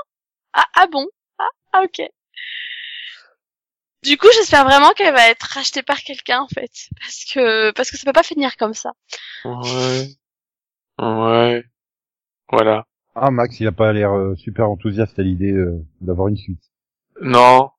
[0.53, 1.07] Ah, ah bon?
[1.39, 2.01] Ah, ah, ok.
[4.03, 6.71] Du coup, j'espère vraiment qu'elle va être rachetée par quelqu'un, en fait.
[6.99, 8.91] Parce que, parce que ça peut pas finir comme ça.
[9.45, 10.07] Ouais.
[10.99, 11.63] Ouais.
[12.51, 12.85] Voilà.
[13.15, 16.63] Ah, Max, il a pas l'air euh, super enthousiaste à l'idée euh, d'avoir une suite.
[17.21, 17.69] Non.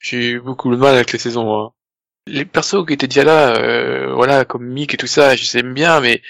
[0.00, 1.74] J'ai eu beaucoup de mal avec les saisons, moi.
[2.28, 5.58] Les persos qui étaient déjà là, euh, voilà, comme Mick et tout ça, je les
[5.60, 6.22] aime bien, mais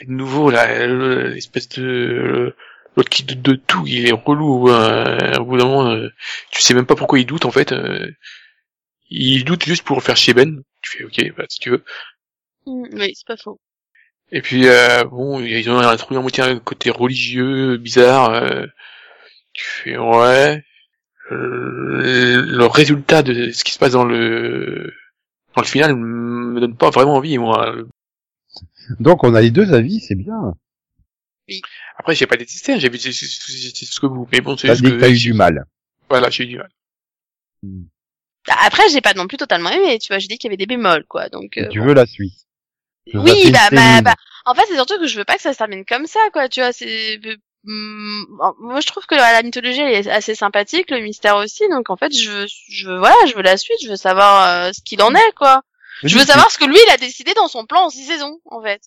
[0.00, 2.54] les nouveaux, là, le- l'espèce de,
[2.96, 6.08] l'autre qui doute de tout, il est relou, euh, au bout d'un moment, euh,
[6.52, 8.10] tu sais même pas pourquoi il doute, en fait, euh,
[9.10, 10.62] il doute juste pour faire chier Ben.
[10.82, 11.84] Tu fais ok, bah, si tu veux.
[12.66, 13.60] Mm, Oui, c'est pas faux.
[14.32, 18.30] Et puis euh, bon, ils ont introduit un moitié un côté religieux bizarre.
[18.34, 18.66] euh,
[19.54, 20.64] tu fais ouais.
[21.32, 24.92] Euh, Le résultat de ce qui se passe dans le
[25.54, 27.74] dans le final me donne pas vraiment envie moi.
[28.98, 30.54] Donc on a les deux avis, c'est bien.
[31.96, 34.28] Après j'ai pas détesté, j'ai vu ce que vous.
[34.32, 35.64] Mais bon, c'est juste dit que t'as eu du mal.
[36.08, 36.70] voilà, j'ai eu du mal.
[38.46, 40.56] Bah, Après, j'ai pas non plus totalement aimé, tu vois, j'ai dit qu'il y avait
[40.56, 41.58] des bémols, quoi, donc...
[41.58, 42.34] euh, Tu veux la suite.
[43.12, 44.14] Oui, bah, bah, bah,
[44.46, 46.48] en fait, c'est surtout que je veux pas que ça se termine comme ça, quoi,
[46.48, 47.20] tu vois, c'est...
[47.64, 51.90] Bon, moi, je trouve que la mythologie elle est assez sympathique, le mystère aussi, donc
[51.90, 54.70] en fait, je veux, je veux, voilà, je veux la suite, je veux savoir euh,
[54.72, 55.62] ce qu'il en est, quoi.
[56.02, 58.40] Je veux savoir ce que lui, il a décidé dans son plan en six saisons,
[58.46, 58.80] en fait.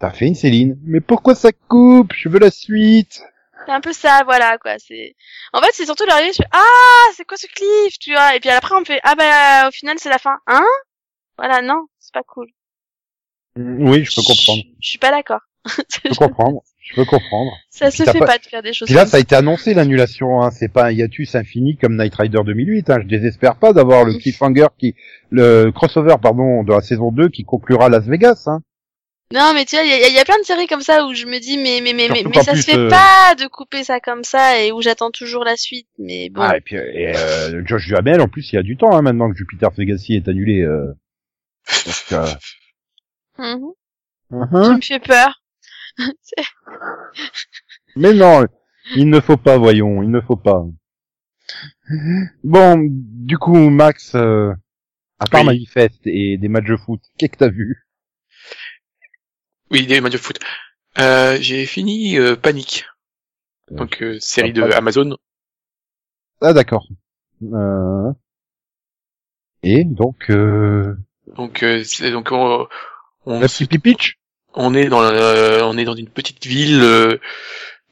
[0.00, 0.76] T'as fait une Céline.
[0.84, 2.12] Mais pourquoi ça coupe?
[2.16, 3.22] Je veux la suite.
[3.66, 4.76] C'est un peu ça, voilà, quoi.
[4.78, 5.14] C'est,
[5.52, 8.34] en fait, c'est surtout l'arrivée, je fais, ah, c'est quoi ce cliff, tu vois.
[8.34, 10.38] Et puis après, on me fait, ah bah, au final, c'est la fin.
[10.48, 10.66] Hein?
[11.36, 12.48] Voilà, non, c'est pas cool.
[13.56, 14.62] Mm, Oui, je peux comprendre.
[14.64, 15.40] Je, je suis pas d'accord.
[15.68, 16.62] Je peux comprendre.
[16.90, 17.52] Je peux comprendre.
[17.70, 18.38] ça se fait pas- pas...
[18.38, 20.42] de faire des choses Puis là, comme ça a été annoncé l'annulation.
[20.42, 20.50] Hein.
[20.50, 22.90] C'est pas un hiatus infini comme Night Rider 2008.
[22.90, 22.98] Hein.
[23.02, 24.94] Je désespère pas d'avoir le cliffhanger qui,
[25.30, 28.44] le crossover pardon de la saison 2 qui conclura Las Vegas.
[28.46, 28.60] Hein.
[29.34, 31.04] Non, mais tu vois, il y, a- il y a plein de séries comme ça
[31.04, 32.88] où je me dis, mais, mais, mais, mais, Surtout mais ça plus, se fait euh,
[32.88, 35.86] pas de couper ça comme ça et où j'attends toujours la suite.
[35.98, 36.40] Mais bon.
[36.40, 39.02] Ah, et puis et, euh, Josh Duhamel, en plus, il y a du temps hein,
[39.02, 40.62] maintenant que Jupiter's Legacy est annulé.
[40.62, 40.86] Euh...
[41.86, 42.26] Donc, euh...
[43.38, 43.72] Mhm.
[44.32, 44.70] uh-huh.
[44.70, 45.42] Tu me fais peur.
[47.96, 48.46] Mais non,
[48.94, 50.64] il ne faut pas, voyons, il ne faut pas.
[52.44, 54.52] Bon, du coup, Max, euh,
[55.18, 55.46] à part Oui.
[55.46, 57.86] Manifest et des matchs de foot, qu'est-ce que t'as vu?
[59.70, 60.38] Oui, des matchs de foot.
[60.98, 62.86] Euh, j'ai fini euh, Panic,
[63.70, 65.16] donc euh, série de Amazon.
[66.40, 66.86] Ah, d'accord.
[67.42, 68.12] Euh...
[69.62, 70.96] Et donc, euh...
[71.36, 72.66] Donc euh, donc on,
[73.26, 74.17] on, la petite pitch
[74.58, 77.18] on est dans le- on est dans une petite ville euh,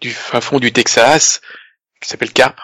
[0.01, 1.41] du fin fond du Texas
[2.01, 2.59] qui s'appelle Carp.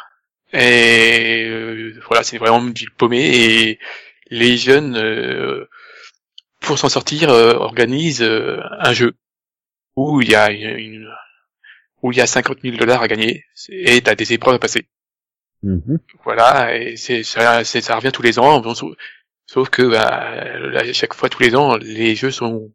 [0.52, 3.24] Et euh, voilà c'est vraiment une ville paumée.
[3.24, 3.78] Et
[4.30, 5.66] les jeunes euh,
[6.60, 9.14] pour s'en sortir euh, organisent euh, un jeu
[9.96, 11.08] où il y a une,
[12.02, 13.44] où il y a 50 000 dollars à gagner.
[13.70, 14.86] Et t'as des épreuves à passer.
[15.64, 15.98] Mhm.
[16.24, 18.60] voilà et c'est ça, ça revient tous les ans.
[18.60, 20.08] Bon, sauf, que bah,
[20.76, 22.68] à chaque fois tous les ans les jeux sont euh,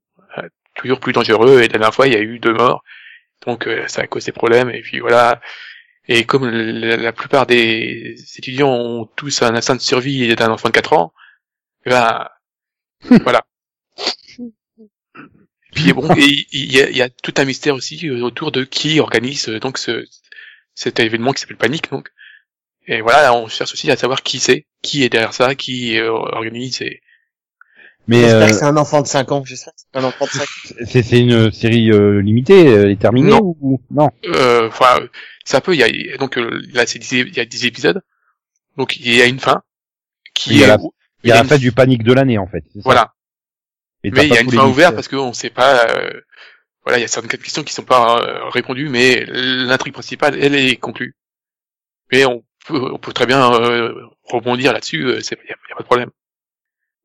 [0.78, 1.60] toujours plus dangereux.
[1.60, 2.84] Et la dernière fois il y a eu deux morts.
[3.46, 4.70] Donc euh, ça cause des problèmes.
[4.70, 5.42] Et puis voilà.
[6.08, 10.70] Et comme la, la plupart des étudiants ont tous un instinct de survie d'un enfant
[10.70, 11.14] de 4 ans
[11.86, 12.28] eh ben
[13.24, 13.46] voilà.
[15.76, 19.50] Puis bon il y a, y a tout un mystère aussi autour de qui organise
[19.50, 20.06] euh, donc ce
[20.76, 22.10] cet événement qui s'appelle Panique donc.
[22.88, 26.10] Et voilà, on cherche aussi à savoir qui c'est, qui est derrière ça, qui euh,
[26.10, 26.82] organise.
[26.82, 27.02] Et...
[28.08, 29.43] Mais J'espère euh, que c'est un enfant de 5 ans.
[29.45, 30.47] J'espère que c'est un enfant de 5 ans.
[30.89, 33.55] c'est c'est une série euh, limitée, elle est terminée Non.
[33.62, 34.10] ou non?
[34.26, 34.99] Euh, Enfin,
[35.45, 35.74] c'est un peu.
[35.76, 38.01] Il y a donc euh, là, c'est dix- il y a 10 épisodes,
[38.78, 39.62] donc il y a une fin
[40.34, 40.78] qui il y a est la-
[41.24, 42.64] Il y a il la une- fin du panique de l'année en fait.
[42.68, 43.14] c'est ça Voilà,
[44.03, 45.86] Et mais il y a une fin ouverte parce qu'on sait pas.
[45.89, 46.22] euh,
[46.86, 50.55] voilà, il y a certaines questions qui sont pas euh, répondues, mais l'intrigue principale, elle
[50.55, 51.16] est conclue.
[52.14, 53.93] Mais on peut, on peut très bien euh,
[54.24, 55.03] rebondir là-dessus.
[55.05, 56.12] euh, C'est y a, y a pas de problème.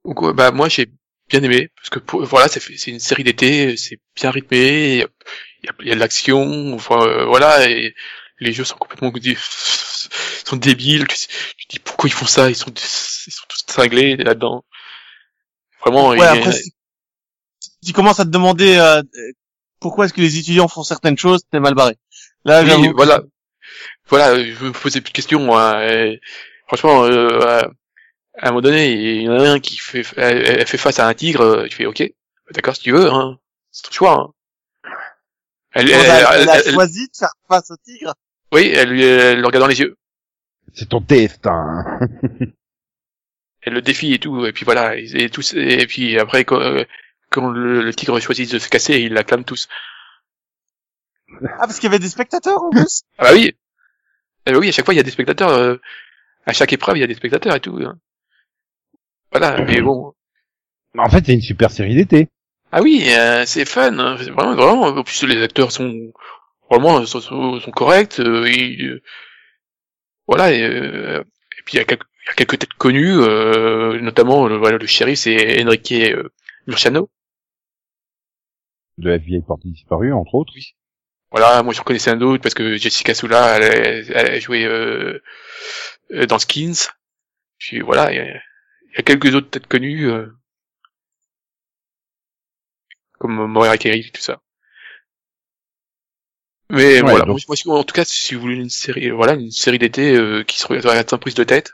[0.04, 0.90] Donc bah moi j'ai
[1.28, 4.98] bien aimé parce que pour- voilà c'est c'est une série d'été, c'est bien rythmé, il
[4.98, 7.94] y a, y y de l'action, enfin euh, voilà et
[8.40, 9.12] les jeux sont complètement
[10.44, 11.06] sont débiles.
[11.06, 14.64] Tu, dis pourquoi ils font ça Ils sont ils sont tous cinglés là-dedans.
[15.80, 16.10] Vraiment.
[16.10, 16.72] Ouais, il après, si
[17.84, 19.02] tu commences à te demander euh,
[19.80, 21.96] pourquoi est-ce que les étudiants font certaines choses, t'es mal barré.
[22.44, 23.22] Là, Oui, que- voilà.
[24.08, 25.84] Voilà, je me posais plus de questions, moi.
[25.90, 26.20] Et
[26.66, 27.62] franchement, euh,
[28.38, 30.98] à un moment donné, il y en a un qui fait, elle, elle fait face
[30.98, 32.02] à un tigre, euh, tu fais OK,
[32.52, 33.38] d'accord si tu veux, hein.
[33.70, 34.32] C'est ton choix, hein.
[35.74, 38.14] Elle, Elle, elle- a, elle- elle a elle- choisi de faire face au tigre?
[38.52, 39.96] oui, elle, lui- elle le regarde dans les yeux.
[40.74, 41.84] C'est ton destin.
[43.64, 46.60] Elle le défie et tout, et puis voilà, et, et tous, et puis après, quand,
[46.60, 46.82] euh,
[47.30, 49.68] quand le, le tigre choisit de se casser, il l'acclame tous.
[51.44, 53.02] Ah, parce qu'il y avait des spectateurs en plus?
[53.18, 53.52] Ah bah oui!
[54.46, 55.76] Eh bah oui, à chaque fois, il y a des spectateurs, euh,
[56.46, 57.78] à chaque épreuve, il y a des spectateurs et tout.
[57.84, 57.96] hein.
[59.32, 60.14] Voilà, mais bon,
[60.98, 62.28] En fait, c'est une super série d'été.
[62.70, 64.82] Ah oui, euh, c'est fun, hein, vraiment, vraiment.
[64.82, 66.12] En plus, les acteurs sont
[66.70, 68.20] vraiment sont, sont, sont corrects.
[68.20, 69.02] euh, et, euh,
[70.26, 73.18] voilà, et, euh, et puis il y a quelques, il y a quelques têtes connues,
[73.20, 76.30] euh, notamment le, voilà, le shérif, c'est Enrique euh,
[76.66, 77.10] Murciano.
[78.98, 80.52] De la vieille portée disparue, entre autres.
[81.30, 84.68] Voilà, moi je connaissais un autre parce que Jessica Soula, elle, elle, elle a joué
[86.28, 86.88] dans Skins.
[87.58, 88.42] Puis voilà, il
[88.92, 90.26] y a, il y a quelques autres têtes connues, euh,
[93.18, 94.40] comme Moira Kerry, tout ça.
[96.70, 99.14] Mais Ouais, voilà, donc- moi, moi, en tout cas, si vous voulez une série, euh,
[99.14, 101.72] voilà, une série d'été euh, qui se regarde sans prise de tête,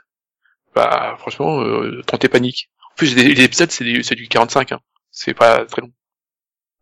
[0.75, 2.69] bah franchement, euh, tentez panique.
[2.91, 4.81] En plus, les, les épisodes, c'est du, c'est du 45, hein.
[5.11, 5.91] c'est pas très long.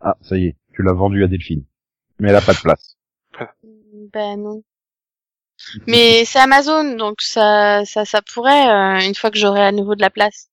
[0.02, 1.64] Ah, ça y est, tu l'as vendu à Delphine.
[2.20, 2.98] Mais elle a pas de place.
[4.14, 4.64] Ben non.
[5.88, 9.96] Mais c'est Amazon, donc ça, ça, ça pourrait euh, une fois que j'aurai à nouveau
[9.96, 10.50] de la place.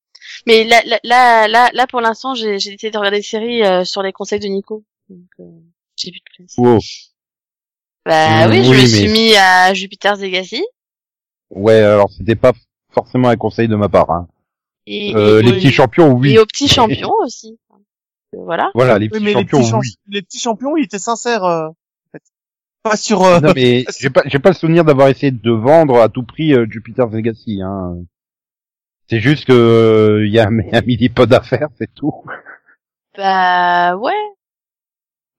[0.46, 3.84] Mais là, là, là, là, pour l'instant, j'ai, j'ai essayé de regarder des séries euh,
[3.84, 4.82] sur les conseils de Nico.
[5.10, 5.44] Donc, euh,
[5.96, 6.54] j'ai plus de place.
[6.56, 6.78] Wow.
[8.06, 10.64] Bah Mm, oui, je oui, me mais- suis mis à Jupiter's Legacy.
[11.50, 12.52] Ouais, alors c'était pas
[12.92, 14.10] forcément un conseil de ma part.
[14.10, 14.28] Hein.
[14.86, 16.32] Et, Euh, et- les et- petits champions, oui.
[16.34, 17.58] Et aux petits champions aussi.
[17.72, 17.76] Euh,
[18.44, 18.70] Voilà.
[18.74, 19.94] Voilà, les Oui, petits mais les champions, petits, champ- oui.
[20.08, 21.44] les petits champions, ils étaient sincères.
[22.86, 22.90] Euh.
[22.90, 23.22] Pas sur.
[23.22, 26.22] euh, Non mais j'ai pas j'ai pas le souvenir d'avoir essayé de vendre à tout
[26.24, 27.60] prix euh, Jupiter's Legacy.
[27.62, 27.96] Hein.
[29.08, 32.12] C'est juste que euh, il y a un, un mini pod à faire, c'est tout.
[33.16, 34.12] Bah ouais.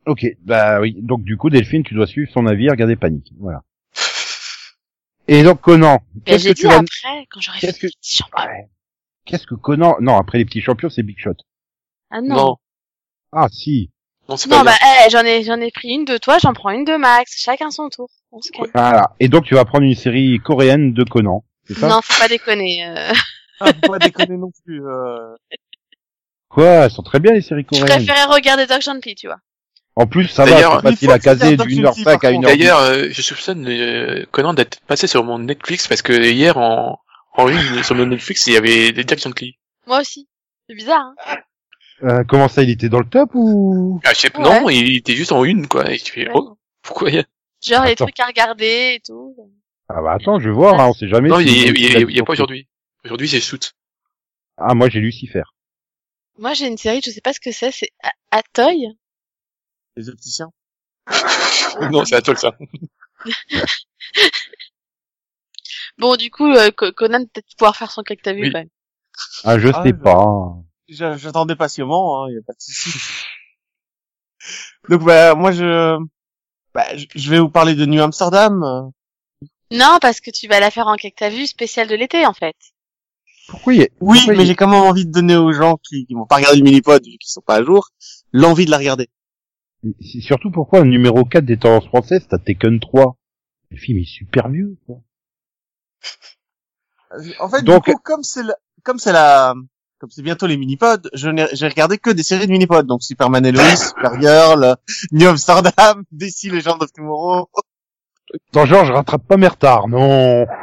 [0.06, 0.96] Ok, bah oui.
[1.02, 3.32] Donc du coup, Delphine, tu dois suivre son avis, regarder Panique.
[3.40, 3.64] Voilà.
[5.28, 7.88] Et donc Conan, qu'est-ce j'ai que dit tu vas après, quand j'aurai fait qu'est-ce que-
[7.88, 8.44] les petits champions.
[8.46, 8.70] Ouais.
[9.26, 11.34] Qu'est-ce que Conan Non, après les petits champions, c'est Big Shot.
[12.12, 12.36] Ah non.
[12.36, 12.56] Non,
[13.32, 13.90] Ah si.
[14.30, 14.72] Non, c'est pas Non, bien.
[14.72, 17.34] bah, eh, j'en ai, j'en ai pris une de toi, j'en prends une de Max,
[17.38, 18.10] chacun son tour.
[18.32, 18.70] On se calme.
[18.74, 19.12] Voilà.
[19.20, 21.44] Et donc tu vas prendre une série coréenne de Conan.
[21.68, 21.88] C'est ça?
[21.88, 22.86] Non, faut pas déconner.
[22.86, 23.12] euh.
[23.60, 24.86] Ah, faut pas déconner non plus.
[24.86, 25.36] Euh...
[26.50, 26.66] Quoi?
[26.66, 28.06] Elles sont très bien les séries Je coréennes.
[28.06, 29.40] préférais regarder Doc Gently, tu vois.
[29.98, 32.30] En plus, ça va, D'ailleurs, c'est facile à caser d'une Doc heure Gently, cinq par
[32.30, 32.52] à une heure.
[32.52, 37.00] D'ailleurs, euh, je soupçonne euh, Conan d'être passé sur mon Netflix parce que hier en
[37.38, 39.58] en une sur mon Netflix il y avait des Jack Gently.
[39.88, 40.28] Moi aussi.
[40.68, 41.36] C'est bizarre, hein.
[42.04, 44.00] Euh, comment ça, il était dans le top ou?
[44.04, 44.62] Ah, je sais pas, Ouais.
[44.62, 45.90] non, il était juste en une quoi.
[45.92, 46.34] Et tu fais Ouais.
[46.36, 47.24] oh pourquoi il y a...
[47.64, 49.36] Genre, les trucs à regarder et tout.
[49.88, 51.30] Ah bah attends, je vais voir, hein, on sait jamais.
[51.30, 52.68] Non, il si- y, a- il y a- il y a pas aujourd'hui?
[53.06, 53.74] Aujourd'hui c'est Shoot.
[54.58, 55.44] Ah moi j'ai Lucifer.
[56.38, 57.92] Moi, j'ai une série, je sais pas ce que c'est, c'est
[58.30, 58.88] Atoy.
[59.96, 60.52] Les opticiens.
[61.92, 62.58] non, c'est toi ça.
[65.98, 68.52] Bon, du coup, euh, Co- Conan peut-être pouvoir faire son que t'as vu Oui.
[68.52, 68.70] quand même.
[69.46, 70.56] Ah je Ah, sais pas.
[70.90, 72.98] J'a- J'attendais patiemment, hein, y a pas de souci.
[74.90, 75.98] Donc bah moi je,
[76.74, 78.64] bah, je je vais vous parler de New Amsterdam.
[78.64, 78.82] euh.
[79.72, 82.34] Non, parce que tu vas la faire en que t'as vu spécial de l'été, en
[82.34, 82.56] fait.
[83.48, 85.36] Pourquoi il y a- Oui, pourquoi il y mais j'ai quand même envie de donner
[85.36, 87.90] aux gens qui, qui vont pas regarder le mini-pod vu qu'ils sont pas à jour,
[88.32, 89.10] l'envie de la regarder.
[90.02, 93.18] c'est surtout pourquoi le numéro 4 des tendances françaises, t'as Taken 3.
[93.72, 94.78] Le film est super vieux.
[94.86, 94.98] Quoi.
[97.40, 99.56] En fait, Donc- du coup, comme c'est la, comme c'est la,
[100.00, 103.02] comme c'est bientôt les mini-pods, je n'ai, j'ai regardé que des séries de mini-pods, donc
[103.02, 104.76] Superman et Lois, Supergirl,
[105.12, 107.50] New Amsterdam, DC Legend of Tomorrow.
[108.50, 110.46] Attends genre je rattrape pas mes retards, non.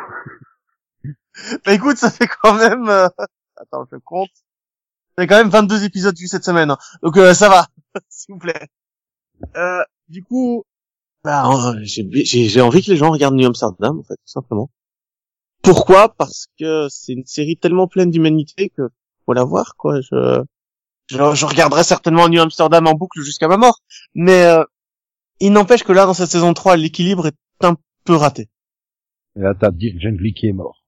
[1.64, 3.08] Bah écoute, ça fait quand même, euh,
[3.56, 4.28] attends, je compte.
[5.16, 6.78] Ça fait quand même 22 épisodes vus cette semaine, hein.
[7.02, 7.66] donc euh, ça va,
[8.10, 8.68] s'il vous plaît.
[9.56, 10.64] Euh, du coup,
[11.24, 14.70] bah, j'ai, j'ai, j'ai envie que les gens regardent New Amsterdam, en fait, tout simplement.
[15.62, 16.14] Pourquoi?
[16.14, 18.90] Parce que c'est une série tellement pleine d'humanité que
[19.24, 20.00] faut la voir, quoi.
[20.00, 20.42] Je,
[21.08, 23.80] je, je regarderai certainement New Amsterdam en boucle jusqu'à ma mort,
[24.14, 24.64] mais euh,
[25.40, 28.48] il n'empêche que là, dans cette saison 3, l'équilibre est un peu raté.
[29.36, 30.84] Et là t'as Dirk Gently qui est mort.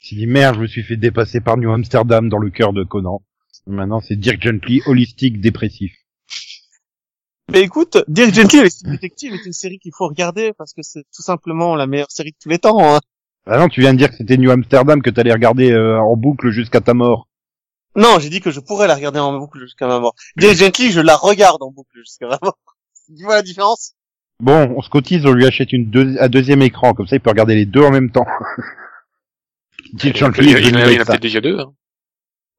[0.00, 2.72] Il s'est dit merde, je me suis fait dépasser par New Amsterdam dans le cœur
[2.72, 3.22] de Conan.
[3.66, 5.92] Maintenant c'est Dirk Gently holistique dépressif.
[7.52, 10.82] Mais écoute, Dirk Gently avec Steve Detective est une série qu'il faut regarder parce que
[10.82, 12.96] c'est tout simplement la meilleure série de tous les temps.
[12.96, 12.98] Hein.
[13.46, 16.16] Ah non, tu viens de dire que c'était New Amsterdam que t'allais regarder euh, en
[16.16, 17.28] boucle jusqu'à ta mort.
[17.96, 20.14] Non, j'ai dit que je pourrais la regarder en boucle jusqu'à ma mort.
[20.36, 22.58] Dirk Gently, je la regarde en boucle jusqu'à ma mort.
[23.16, 23.94] Tu vois la différence?
[24.40, 27.20] Bon, on se cotise, on lui achète une deux, un deuxième écran, comme ça il
[27.20, 28.26] peut regarder les deux en même temps.
[29.92, 31.58] Il, il, en a- peut-être déjà deux.
[31.60, 31.72] Hein.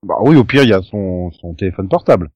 [0.03, 2.29] Bah oui, au pire, il y a son, son téléphone portable.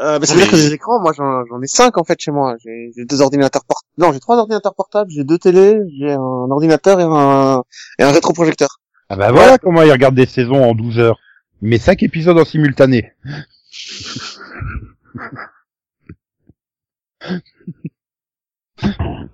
[0.00, 2.18] euh, bah, Ça veut dire que des écrans, moi j'en j'en ai cinq en fait
[2.20, 2.56] chez moi.
[2.64, 3.88] J'ai j'ai deux ordinateurs portables.
[3.98, 7.62] Non, j'ai trois ordinateurs portables, j'ai deux télés, j'ai un ordinateur et un,
[7.98, 8.80] et un rétroprojecteur.
[9.10, 11.18] Ah bah voilà comment il regarde des saisons en 12 heures.
[11.60, 13.12] Met 5 épisodes en simultané.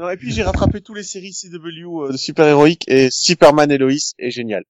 [0.01, 3.79] Non, et puis j'ai rattrapé tous les séries CW euh, de super-héroïques et Superman et
[3.79, 4.65] Lois est génial.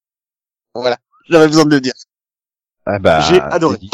[0.75, 0.99] Voilà,
[1.29, 1.95] j'avais besoin de le dire.
[2.85, 3.77] Ah bah, J'ai adoré.
[3.77, 3.91] c'est dit.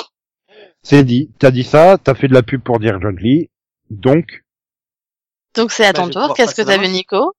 [0.82, 1.30] C'est dit.
[1.38, 3.50] T'as dit ça, t'as fait de la pub pour dire Gently.
[3.90, 4.42] Donc,
[5.54, 6.34] Donc c'est à Bah, ton vais tour.
[6.34, 6.88] Qu'est-ce que t'as vu.
[6.88, 7.34] Nico?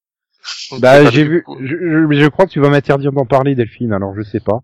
[0.79, 3.93] bah pas j'ai vu, je, je, je crois que tu vas m'interdire d'en parler Delphine,
[3.93, 4.61] alors je sais pas.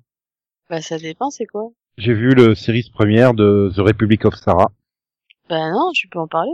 [0.70, 1.70] Bah ça dépend, c'est quoi?
[1.98, 4.72] J'ai vu le series première de The Republic of Sarah.
[5.50, 6.52] Bah non, tu peux en parler.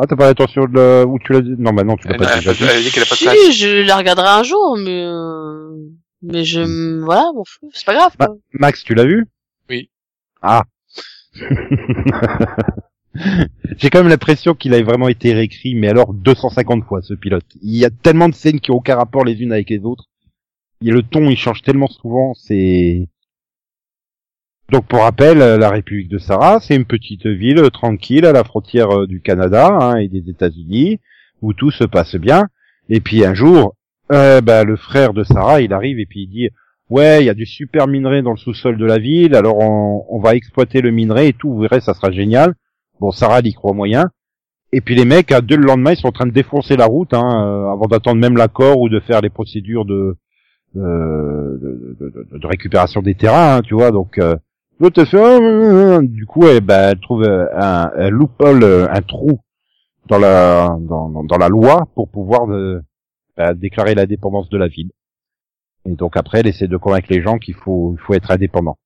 [0.00, 1.06] Ah, t'as pas attention de la...
[1.06, 1.54] où tu l'as dit?
[1.58, 2.64] Non, bah non, tu l'as pas a- déjà elle dit.
[2.64, 3.52] a dit qu'elle a pas de Si, place.
[3.56, 5.76] je la regarderai un jour, mais euh...
[6.22, 8.16] Mais je, m- voilà, m'en fous, c'est pas grave.
[8.18, 8.36] Quoi.
[8.52, 9.26] Max, tu l'as vu?
[9.70, 9.90] Oui.
[10.42, 10.64] Ah.
[13.76, 17.44] J'ai quand même l'impression qu'il a vraiment été réécrit, mais alors 250 fois ce pilote.
[17.62, 20.04] Il y a tellement de scènes qui ont aucun rapport les unes avec les autres.
[20.84, 23.08] Et le ton, il change tellement souvent, c'est...
[24.70, 28.32] Donc pour rappel, euh, la République de Sarah, c'est une petite ville euh, tranquille à
[28.32, 31.00] la frontière euh, du Canada hein, et des États-Unis,
[31.40, 32.48] où tout se passe bien.
[32.90, 33.74] Et puis un jour,
[34.12, 36.50] euh, bah, le frère de Sarah, il arrive et puis il dit
[36.90, 40.04] ouais, il y a du super minerai dans le sous-sol de la ville, alors on,
[40.10, 42.54] on va exploiter le minerai et tout, vous verrez, ça sera génial.
[43.00, 44.10] Bon, Sarah, elle y croit moyen.
[44.72, 46.86] Et puis les mecs, à deux le lendemain, ils sont en train de défoncer la
[46.86, 50.18] route, hein, avant d'attendre même l'accord ou de faire les procédures de,
[50.74, 53.90] de, de- de- de récupération des terrains, hein, tu vois.
[53.90, 54.36] Donc euh,
[54.80, 56.00] l'autre elle fait, Ah, ah, ah.
[56.02, 59.40] du coup, elle, bah, elle trouve euh, un, un loophole, euh, un trou
[60.08, 62.80] dans la dans, dans- la loi pour pouvoir euh,
[63.36, 64.90] bah, déclarer l'indépendance de la ville.
[65.86, 68.76] Et donc après, elle essaie de convaincre les gens qu'il faut il faut être indépendant.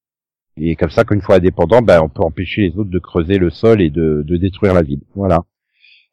[0.59, 3.49] Et comme ça, qu'une fois indépendant, ben, on peut empêcher les autres de creuser le
[3.51, 5.01] sol et de, de détruire la ville.
[5.15, 5.41] Voilà.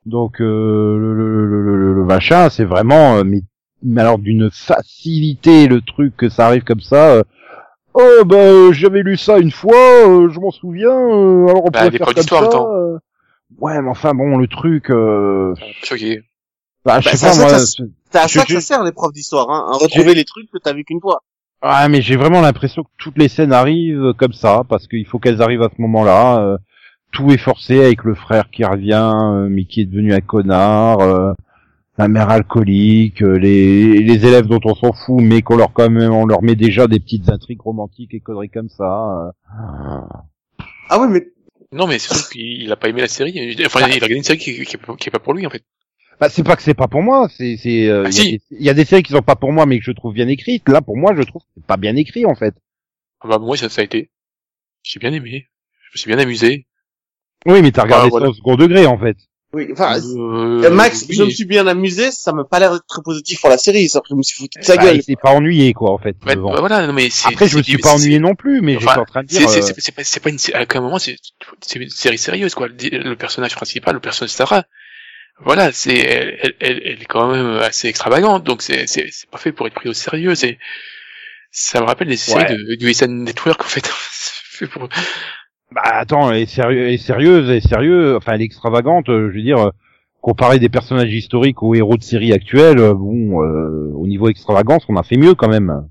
[0.06, 1.46] Donc euh, le, le,
[1.78, 3.24] le, le- machin, c'est vraiment, euh,
[3.84, 7.12] mais alors d'une facilité le truc que ça arrive comme ça.
[7.16, 7.24] euh,
[7.94, 9.76] oh bah euh, j'avais lu ça une fois,
[10.08, 10.90] euh, je m'en souviens.
[10.92, 12.48] euh, alors on Bah, peut des faire comme ça.
[12.48, 12.74] temps.
[12.76, 12.98] euh.
[13.60, 14.90] Ouais, mais enfin bon, le truc.
[14.92, 15.54] Euh...
[15.84, 16.22] Choqué.
[16.86, 17.50] Bah, je Bah, sais ça, pas ça, moi.
[17.60, 20.50] ça, c'est- à ça que ça sert les profs d'histoire, hein, à retrouver les trucs
[20.52, 21.22] que t'as vu qu'une fois.
[21.62, 25.20] Ah mais j'ai vraiment l'impression que toutes les scènes arrivent comme ça parce qu'il faut
[25.20, 26.40] qu'elles arrivent à ce moment-là.
[26.42, 26.58] euh,
[27.12, 31.00] tout est forcé avec le frère qui revient, euh, mais qui est devenu un connard,
[31.02, 31.34] euh,
[32.00, 35.90] la mère alcoolique, euh, les, les élèves dont on s'en fout, mais qu'on leur quand
[35.90, 39.28] même on leur met déjà des petites intrigues romantiques et conneries comme ça.
[39.28, 40.02] euh.
[40.90, 41.28] Ah oui, mais
[41.74, 43.32] Non, mais c'est sûr qu'il il a pas aimé la série.
[43.66, 45.46] Enfin, il a regardé une série qui, qui, est pas- qui est pas pour lui,
[45.46, 45.64] en fait.
[46.22, 48.24] Bah c'est pas que c'est pas pour moi, c'est c'est euh, Ah, il y a
[48.24, 48.32] si.
[48.32, 50.14] des- il y, a des séries qui sont pas pour moi mais que je trouve
[50.14, 50.68] bien écrites.
[50.68, 52.56] Là pour moi je trouve que c'est pas bien écrit en fait.
[53.22, 54.10] Ah Bah, moi, ça, ça a été.
[54.84, 55.48] J'ai bien aimé.
[55.84, 56.66] Je me suis bien amusé.
[57.46, 58.26] Oui mais t'as regardé Ah, voilà.
[58.26, 59.16] ça au second degré en fait.
[59.54, 61.16] Oui, enfin, Euh, Max, oui.
[61.16, 63.90] je me suis bien amusé, ça m'a pas l'air d'être très positif pour la série,
[63.90, 64.98] ça je me suis foutu de sa Bah, gueule.
[64.98, 66.16] il s'est pas ennuyé quoi en fait.
[66.26, 66.52] Ouais, devant.
[66.54, 67.28] bah, voilà, non, mais c'est.
[67.30, 69.24] Après, je me c'est- suis pas c'est- ennuyé non plus, mais Enfin, j'étais en train
[69.24, 69.50] de C'est dire.
[69.50, 71.18] c'est- euh, c'est- c'est pas, c'est pas une, à un moment, c'est
[71.62, 72.68] c'est une série sérieuse, quoi.
[72.68, 74.66] Le le personnage principal, le personnage Sarah,
[75.44, 79.30] voilà, c'est, elle, elle, elle, elle est quand même assez extravagante, donc c'est, c'est, c'est
[79.30, 80.60] pas fait pour être pris au sérieux, c'est,
[81.52, 83.90] ça me rappelle les séries de, du SN Network, en fait.
[84.12, 84.90] C'est fait pour,
[85.72, 89.10] Bah attends, elle est, sérieux, elle est sérieuse, elle est sérieuse, enfin elle est extravagante.
[89.10, 89.70] euh, je veux dire, euh,
[90.22, 94.84] comparer des personnages historiques aux héros de série actuels, euh, bon, euh, au niveau extravagance,
[94.90, 95.88] on a fait mieux quand même.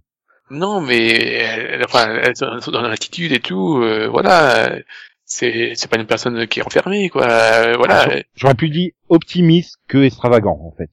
[0.50, 2.34] non, mais, elle, enfin, elle,
[2.72, 4.78] dans l'attitude et tout, euh, voilà,
[5.24, 8.06] c'est, c'est pas une personne qui est enfermée, quoi, euh, voilà.
[8.10, 10.90] Ah, J'aurais pu dire optimiste que extravagant en fait.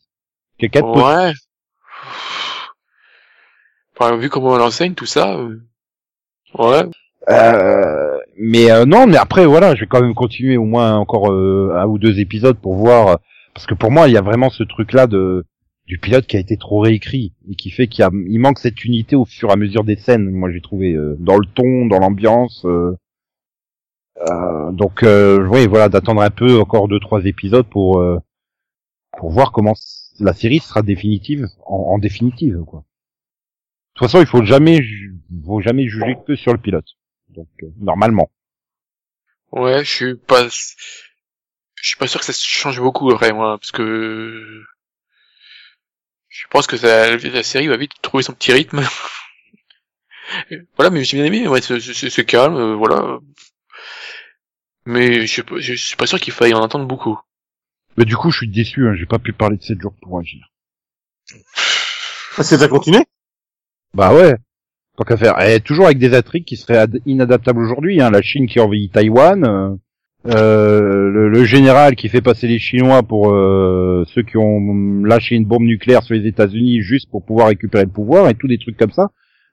[0.60, 0.86] Quelqu'un de.
[0.88, 1.34] Ouais.
[3.98, 5.60] Enfin, vu comment on l'enseigne, tout ça, euh,
[6.58, 6.84] ouais.
[7.30, 11.32] Euh, mais euh, non, mais après voilà, je vais quand même continuer au moins encore
[11.32, 13.16] euh, un ou deux épisodes pour voir, euh,
[13.54, 15.46] parce que pour moi il y a vraiment ce truc là de
[15.88, 18.84] du pilote qui a été trop réécrit et qui fait qu'il a, il manque cette
[18.86, 20.30] unité au fur et à mesure des scènes.
[20.32, 22.66] Moi j'ai trouvé euh, dans le ton, dans l'ambiance.
[22.66, 22.98] euh,
[24.30, 28.04] euh, donc oui, voilà, d'attendre un peu encore deux trois épisodes pour
[29.18, 29.74] pour voir comment
[30.20, 32.80] la série sera définitive en, en définitive quoi.
[32.80, 34.82] De toute façon, il faut jamais
[35.46, 36.86] faut jamais juger que sur le pilote.
[37.36, 38.32] Donc euh, normalement.
[39.52, 43.72] Ouais, je suis pas, je suis pas sûr que ça change beaucoup après moi, parce
[43.72, 44.64] que
[46.30, 48.82] je pense que ça, la série va vite trouver son petit rythme.
[50.78, 53.20] voilà, mais j'ai bien aimé, ouais, c'est- calme, euh, voilà.
[54.88, 57.20] Mais je suis pas, je suis pas sûr qu'il faille en entendre beaucoup.
[57.98, 58.88] Mais du coup, je suis déçu.
[58.88, 60.50] Hein, J'ai pas pu parler de 7 jours pour agir.
[62.36, 63.04] Parce que t'as continué?
[63.94, 64.36] Bah ouais.
[64.98, 65.36] Tant qu'à faire.
[65.64, 68.02] Toujours avec des intrigues qui seraient ad- inadaptables aujourd'hui.
[68.02, 68.10] Hein.
[68.12, 69.78] La Chine qui envahit Taïwan.
[70.28, 75.36] euh, le, le général qui fait passer les Chinois pour euh, ceux qui ont lâché
[75.36, 78.58] une bombe nucléaire sur les États-Unis juste pour pouvoir récupérer le pouvoir et tout des
[78.58, 79.10] trucs comme ça.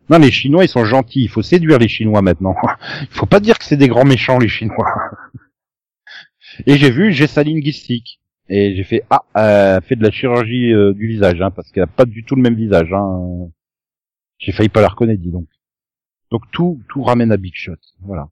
[0.09, 1.22] Non, les Chinois ils sont gentils.
[1.22, 2.55] Il faut séduire les Chinois maintenant.
[3.03, 4.86] Il faut pas dire que c'est des grands méchants les Chinois.
[6.66, 8.20] Et j'ai vu Jessa linguistique.
[8.49, 11.84] Et j'ai fait ah, euh, fait de la chirurgie euh, du visage, hein, parce qu'elle
[11.84, 12.93] a pas du tout le même visage.
[12.93, 13.49] Hein.
[14.43, 15.47] J'ai failli pas la reconnaître, dis donc.
[16.32, 17.76] Donc tout tout ramène à Big Shot.
[18.01, 18.28] Voilà.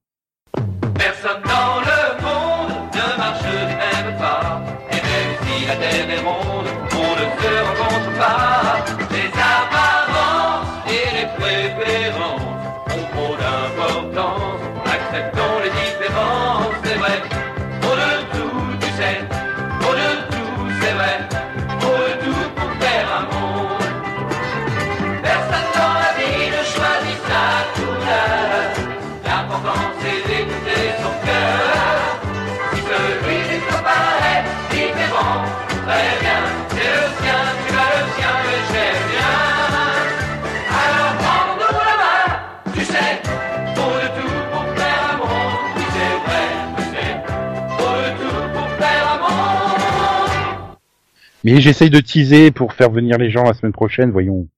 [51.44, 54.48] Mais j'essaye de teaser pour faire venir les gens la semaine prochaine, voyons.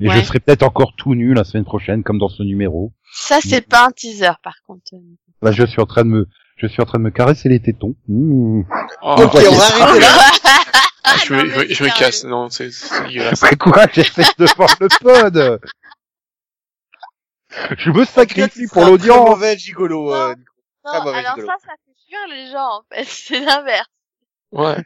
[0.00, 0.20] Et Ouais.
[0.20, 2.92] je serai peut-être encore tout nu la semaine prochaine, comme dans ce numéro.
[3.12, 4.92] Ça, c'est pas un teaser, par contre.
[5.42, 7.60] Là, je suis en train de me, je suis en train de me caresser les
[7.60, 7.96] tétons.
[8.06, 8.62] Mmh.
[9.02, 10.08] Oh, Ok, on va arrêter là.
[11.24, 11.92] je, non, me, mais je me- je me sérieux.
[11.98, 13.40] casse, non, c'est c'est dégueulasse.
[13.58, 15.60] Quoi J'essaie de voir le pod.
[17.78, 19.28] Je me sacrifie pour Très l'audience.
[19.30, 20.14] mauvais gigolo.
[20.14, 20.34] euh.
[20.84, 23.04] Non, Très mauvais alors ça, ça fait fuir les gens, en fait.
[23.08, 23.88] C'est l'inverse.
[24.52, 24.76] Ouais.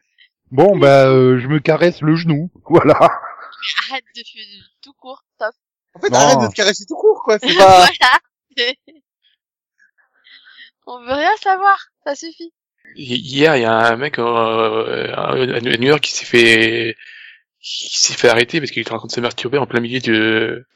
[0.53, 2.50] Bon, bah, euh, je me caresse le genou.
[2.68, 2.96] Voilà.
[3.00, 5.55] Mais arrête de faire tout court, stop.
[5.94, 6.16] En fait, Non.
[6.18, 7.38] arrête de te caresser tout court, quoi.
[7.40, 7.86] C'est pas...
[7.86, 8.20] voilà.
[10.86, 12.53] On veut rien savoir, ça suffit.
[12.96, 16.96] Hi- Hier, il y a un mec euh, à New York qui s'est fait
[17.61, 20.00] qui s'est fait arrêter parce qu'il était en train de se masturber en plein milieu
[20.00, 20.11] de,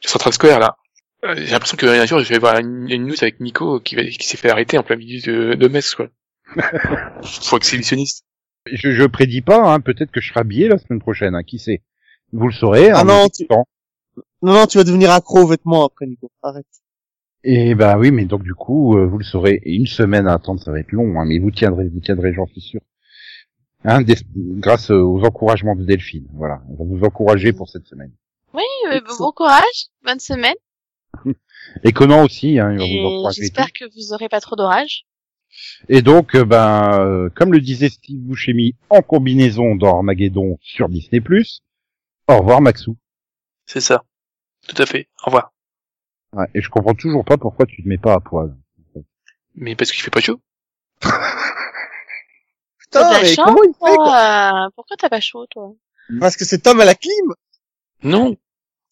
[0.02, 0.76] de Central Square là.
[1.24, 4.04] Euh, J'ai l'impression qu'un jour je vais voir une, une news avec Nico qui, va-
[4.04, 6.06] qui s'est fait arrêter en plein milieu de, de Metz quoi.
[7.24, 8.24] Faut exhibitionniste.
[8.72, 9.80] Je, je prédis pas, hein.
[9.80, 11.42] Peut-être que je serai habillé la semaine prochaine, hein.
[11.42, 11.82] Qui sait
[12.32, 12.90] Vous le saurez.
[12.90, 13.66] Ah en non, écoutant.
[14.42, 16.30] Non, non, tu vas devenir accro aux vêtements après, Nico.
[16.42, 16.66] Arrête.
[17.44, 19.60] Et bah oui, mais donc du coup, euh, vous le saurez.
[19.64, 22.32] Et une semaine à attendre, ça va être long, hein, mais vous tiendrez, vous tiendrez,
[22.34, 22.80] j'en suis sûr.
[23.84, 26.26] Hein, des- grâce aux encouragements de Delphine.
[26.34, 28.10] Voilà, on va vous encourager pour cette semaine.
[28.52, 30.56] Oui, euh, bon courage, bonne semaine.
[31.84, 33.42] Et Conan aussi, hein, il va vous encourager.
[33.42, 35.04] j'espère que vous aurez pas trop d'orage.
[35.88, 40.88] Et donc, euh, ben, euh, comme le disait Steve Buscemi en combinaison dans Armageddon sur
[40.88, 41.22] Disney+,
[42.28, 42.96] au revoir Maxou.
[43.66, 44.04] C'est ça.
[44.66, 45.08] Tout à fait.
[45.22, 45.52] Au revoir.
[46.32, 48.56] Ouais, et je comprends toujours pas pourquoi tu te mets pas à poil.
[49.54, 50.40] Mais parce qu'il fait pas chaud.
[52.78, 54.70] Putain, mais chance, comment il fait, quoi toi.
[54.74, 55.74] Pourquoi t'as pas chaud, toi?
[56.20, 57.34] Parce que cet homme a la clim.
[58.02, 58.36] Non.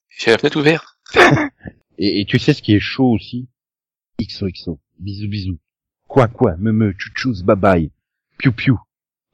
[0.09, 0.87] J'ai la fenêtre ouverte.
[1.97, 3.49] Et, et tu sais ce qui est chaud aussi?
[4.21, 4.81] XOXO.
[4.99, 5.59] Bisous bisous.
[6.15, 7.91] Quoi quoi, me me, chouchous, bye bye.
[8.39, 8.79] Piu piu.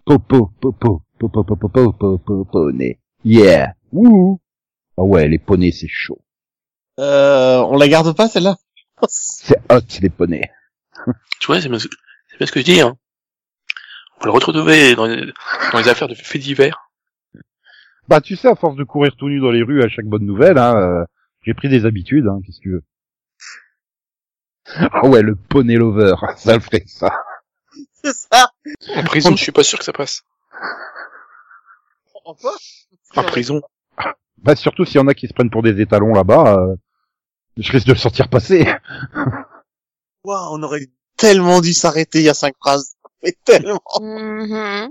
[0.06, 2.98] Popo, popo, popo, popo, popo, popo, poney.
[3.22, 3.74] Yeah.
[3.92, 4.40] Wouhou.
[4.96, 6.22] Ah ouais, les poneys c'est chaud.
[6.98, 8.56] Euh, on la garde pas, celle-là?
[9.08, 10.50] C'est hot les poneys.
[11.38, 11.88] Tu vois, c'est bien, ce-
[12.28, 12.96] c'est bien ce que je dis, hein.
[14.22, 15.26] On le retrouver dans les,
[15.72, 16.90] dans les affaires de faits divers.
[18.08, 20.24] Bah tu sais, à force de courir tout nu dans les rues à chaque bonne
[20.24, 21.04] nouvelle, hein, euh,
[21.42, 22.82] j'ai pris des habitudes, hein, qu'est-ce que tu veux.
[24.92, 27.12] Ah ouais, le poney lover, ça le ferait ça.
[28.02, 28.50] C'est ça.
[28.96, 30.22] En prison, je suis pas sûr que ça passe.
[32.24, 32.54] En quoi?
[33.16, 33.60] En prison.
[34.38, 36.76] Bah surtout s'il y en a qui se prennent pour des étalons là-bas, euh,
[37.56, 38.66] je risque de le sortir passer.
[40.24, 42.94] Waouh, on aurait tellement dû s'arrêter il y a cinq phrases.
[43.22, 43.82] Mais tellement.
[44.00, 44.90] Mhm.